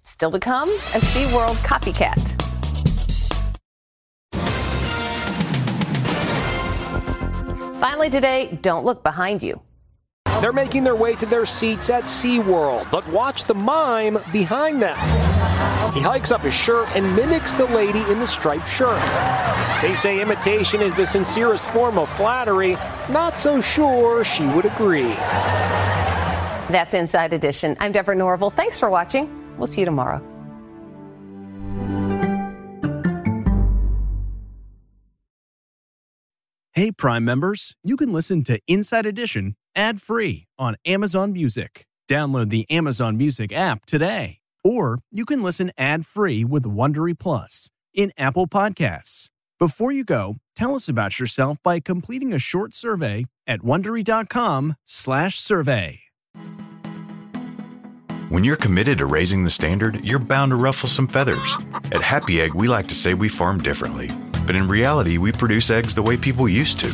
Still 0.00 0.30
to 0.30 0.40
come, 0.40 0.70
a 0.70 1.00
SeaWorld 1.00 1.56
copycat. 1.56 2.49
Finally 8.00 8.18
today, 8.18 8.58
don't 8.62 8.86
look 8.86 9.02
behind 9.02 9.42
you. 9.42 9.60
They're 10.40 10.54
making 10.54 10.84
their 10.84 10.96
way 10.96 11.16
to 11.16 11.26
their 11.26 11.44
seats 11.44 11.90
at 11.90 12.04
SeaWorld, 12.04 12.90
but 12.90 13.06
watch 13.08 13.44
the 13.44 13.52
mime 13.52 14.16
behind 14.32 14.80
them. 14.80 14.96
He 15.92 16.00
hikes 16.00 16.32
up 16.32 16.40
his 16.40 16.54
shirt 16.54 16.88
and 16.96 17.14
mimics 17.14 17.52
the 17.52 17.66
lady 17.66 18.00
in 18.10 18.18
the 18.18 18.26
striped 18.26 18.66
shirt. 18.66 19.02
They 19.82 19.94
say 19.96 20.22
imitation 20.22 20.80
is 20.80 20.94
the 20.94 21.04
sincerest 21.04 21.62
form 21.62 21.98
of 21.98 22.08
flattery. 22.16 22.78
Not 23.10 23.36
so 23.36 23.60
sure 23.60 24.24
she 24.24 24.46
would 24.46 24.64
agree. 24.64 25.12
That's 26.72 26.94
Inside 26.94 27.34
Edition. 27.34 27.76
I'm 27.80 27.92
Deborah 27.92 28.16
Norville. 28.16 28.48
Thanks 28.48 28.78
for 28.78 28.88
watching. 28.88 29.28
We'll 29.58 29.66
see 29.66 29.82
you 29.82 29.84
tomorrow. 29.84 30.29
Hey, 36.80 36.90
Prime 36.90 37.26
members, 37.26 37.76
you 37.82 37.94
can 37.98 38.10
listen 38.10 38.42
to 38.44 38.58
Inside 38.66 39.04
Edition 39.04 39.54
ad 39.76 40.00
free 40.00 40.46
on 40.58 40.76
Amazon 40.86 41.30
Music. 41.30 41.84
Download 42.10 42.48
the 42.48 42.64
Amazon 42.70 43.18
Music 43.18 43.52
app 43.52 43.84
today. 43.84 44.38
Or 44.64 44.98
you 45.10 45.26
can 45.26 45.42
listen 45.42 45.72
ad 45.76 46.06
free 46.06 46.42
with 46.42 46.62
Wondery 46.62 47.18
Plus 47.18 47.68
in 47.92 48.14
Apple 48.16 48.46
Podcasts. 48.46 49.26
Before 49.58 49.92
you 49.92 50.04
go, 50.04 50.36
tell 50.56 50.74
us 50.74 50.88
about 50.88 51.20
yourself 51.20 51.58
by 51.62 51.80
completing 51.80 52.32
a 52.32 52.38
short 52.38 52.74
survey 52.74 53.26
at 53.46 53.60
wondery.com/slash 53.60 55.38
survey. 55.38 56.00
When 58.30 58.42
you're 58.42 58.56
committed 58.56 58.96
to 58.96 59.04
raising 59.04 59.44
the 59.44 59.50
standard, 59.50 60.02
you're 60.02 60.18
bound 60.18 60.52
to 60.52 60.56
ruffle 60.56 60.88
some 60.88 61.08
feathers. 61.08 61.56
At 61.92 62.00
Happy 62.00 62.40
Egg, 62.40 62.54
we 62.54 62.68
like 62.68 62.86
to 62.86 62.94
say 62.94 63.12
we 63.12 63.28
farm 63.28 63.62
differently. 63.62 64.10
But 64.46 64.56
in 64.56 64.68
reality, 64.68 65.18
we 65.18 65.32
produce 65.32 65.70
eggs 65.70 65.94
the 65.94 66.02
way 66.02 66.16
people 66.16 66.48
used 66.48 66.80
to 66.80 66.88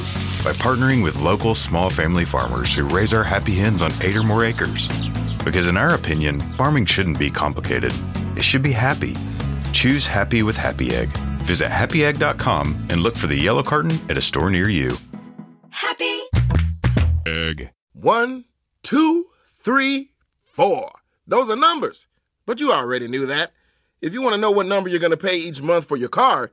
by 0.45 0.53
partnering 0.53 1.03
with 1.03 1.21
local 1.21 1.55
small 1.55 1.91
family 1.91 2.25
farmers 2.25 2.73
who 2.73 2.85
raise 2.89 3.13
our 3.15 3.25
happy 3.25 3.55
hens 3.55 3.83
on 3.83 3.91
eight 4.03 4.17
or 4.17 4.23
more 4.23 4.45
acres. 4.45 4.89
Because 5.45 5.67
in 5.67 5.77
our 5.77 5.95
opinion, 5.95 6.41
farming 6.41 6.87
shouldn't 6.87 7.19
be 7.19 7.31
complicated, 7.31 7.93
it 8.37 8.43
should 8.43 8.63
be 8.63 8.73
happy. 8.73 9.15
Choose 9.73 10.07
happy 10.07 10.43
with 10.43 10.57
Happy 10.57 10.95
Egg. 10.95 11.17
Visit 11.45 11.69
happyegg.com 11.69 12.89
and 12.91 13.03
look 13.03 13.17
for 13.17 13.27
the 13.27 13.37
yellow 13.37 13.63
carton 13.63 13.93
at 14.11 14.17
a 14.17 14.21
store 14.21 14.51
near 14.51 14.69
you. 14.69 14.91
Happy 15.71 16.21
Egg. 17.27 17.71
One, 17.93 18.45
two, 18.83 19.27
three, 19.59 20.11
four. 20.45 20.91
Those 21.27 21.51
are 21.51 21.57
numbers. 21.57 22.07
But 22.47 22.61
you 22.61 22.73
already 22.73 23.09
knew 23.09 23.27
that. 23.27 23.53
If 24.01 24.13
you 24.13 24.23
want 24.23 24.35
to 24.35 24.41
know 24.41 24.51
what 24.51 24.67
number 24.67 24.89
you're 24.89 25.01
going 25.01 25.11
to 25.11 25.17
pay 25.17 25.37
each 25.37 25.61
month 25.63 25.87
for 25.87 25.97
your 25.97 26.09
car, 26.09 26.53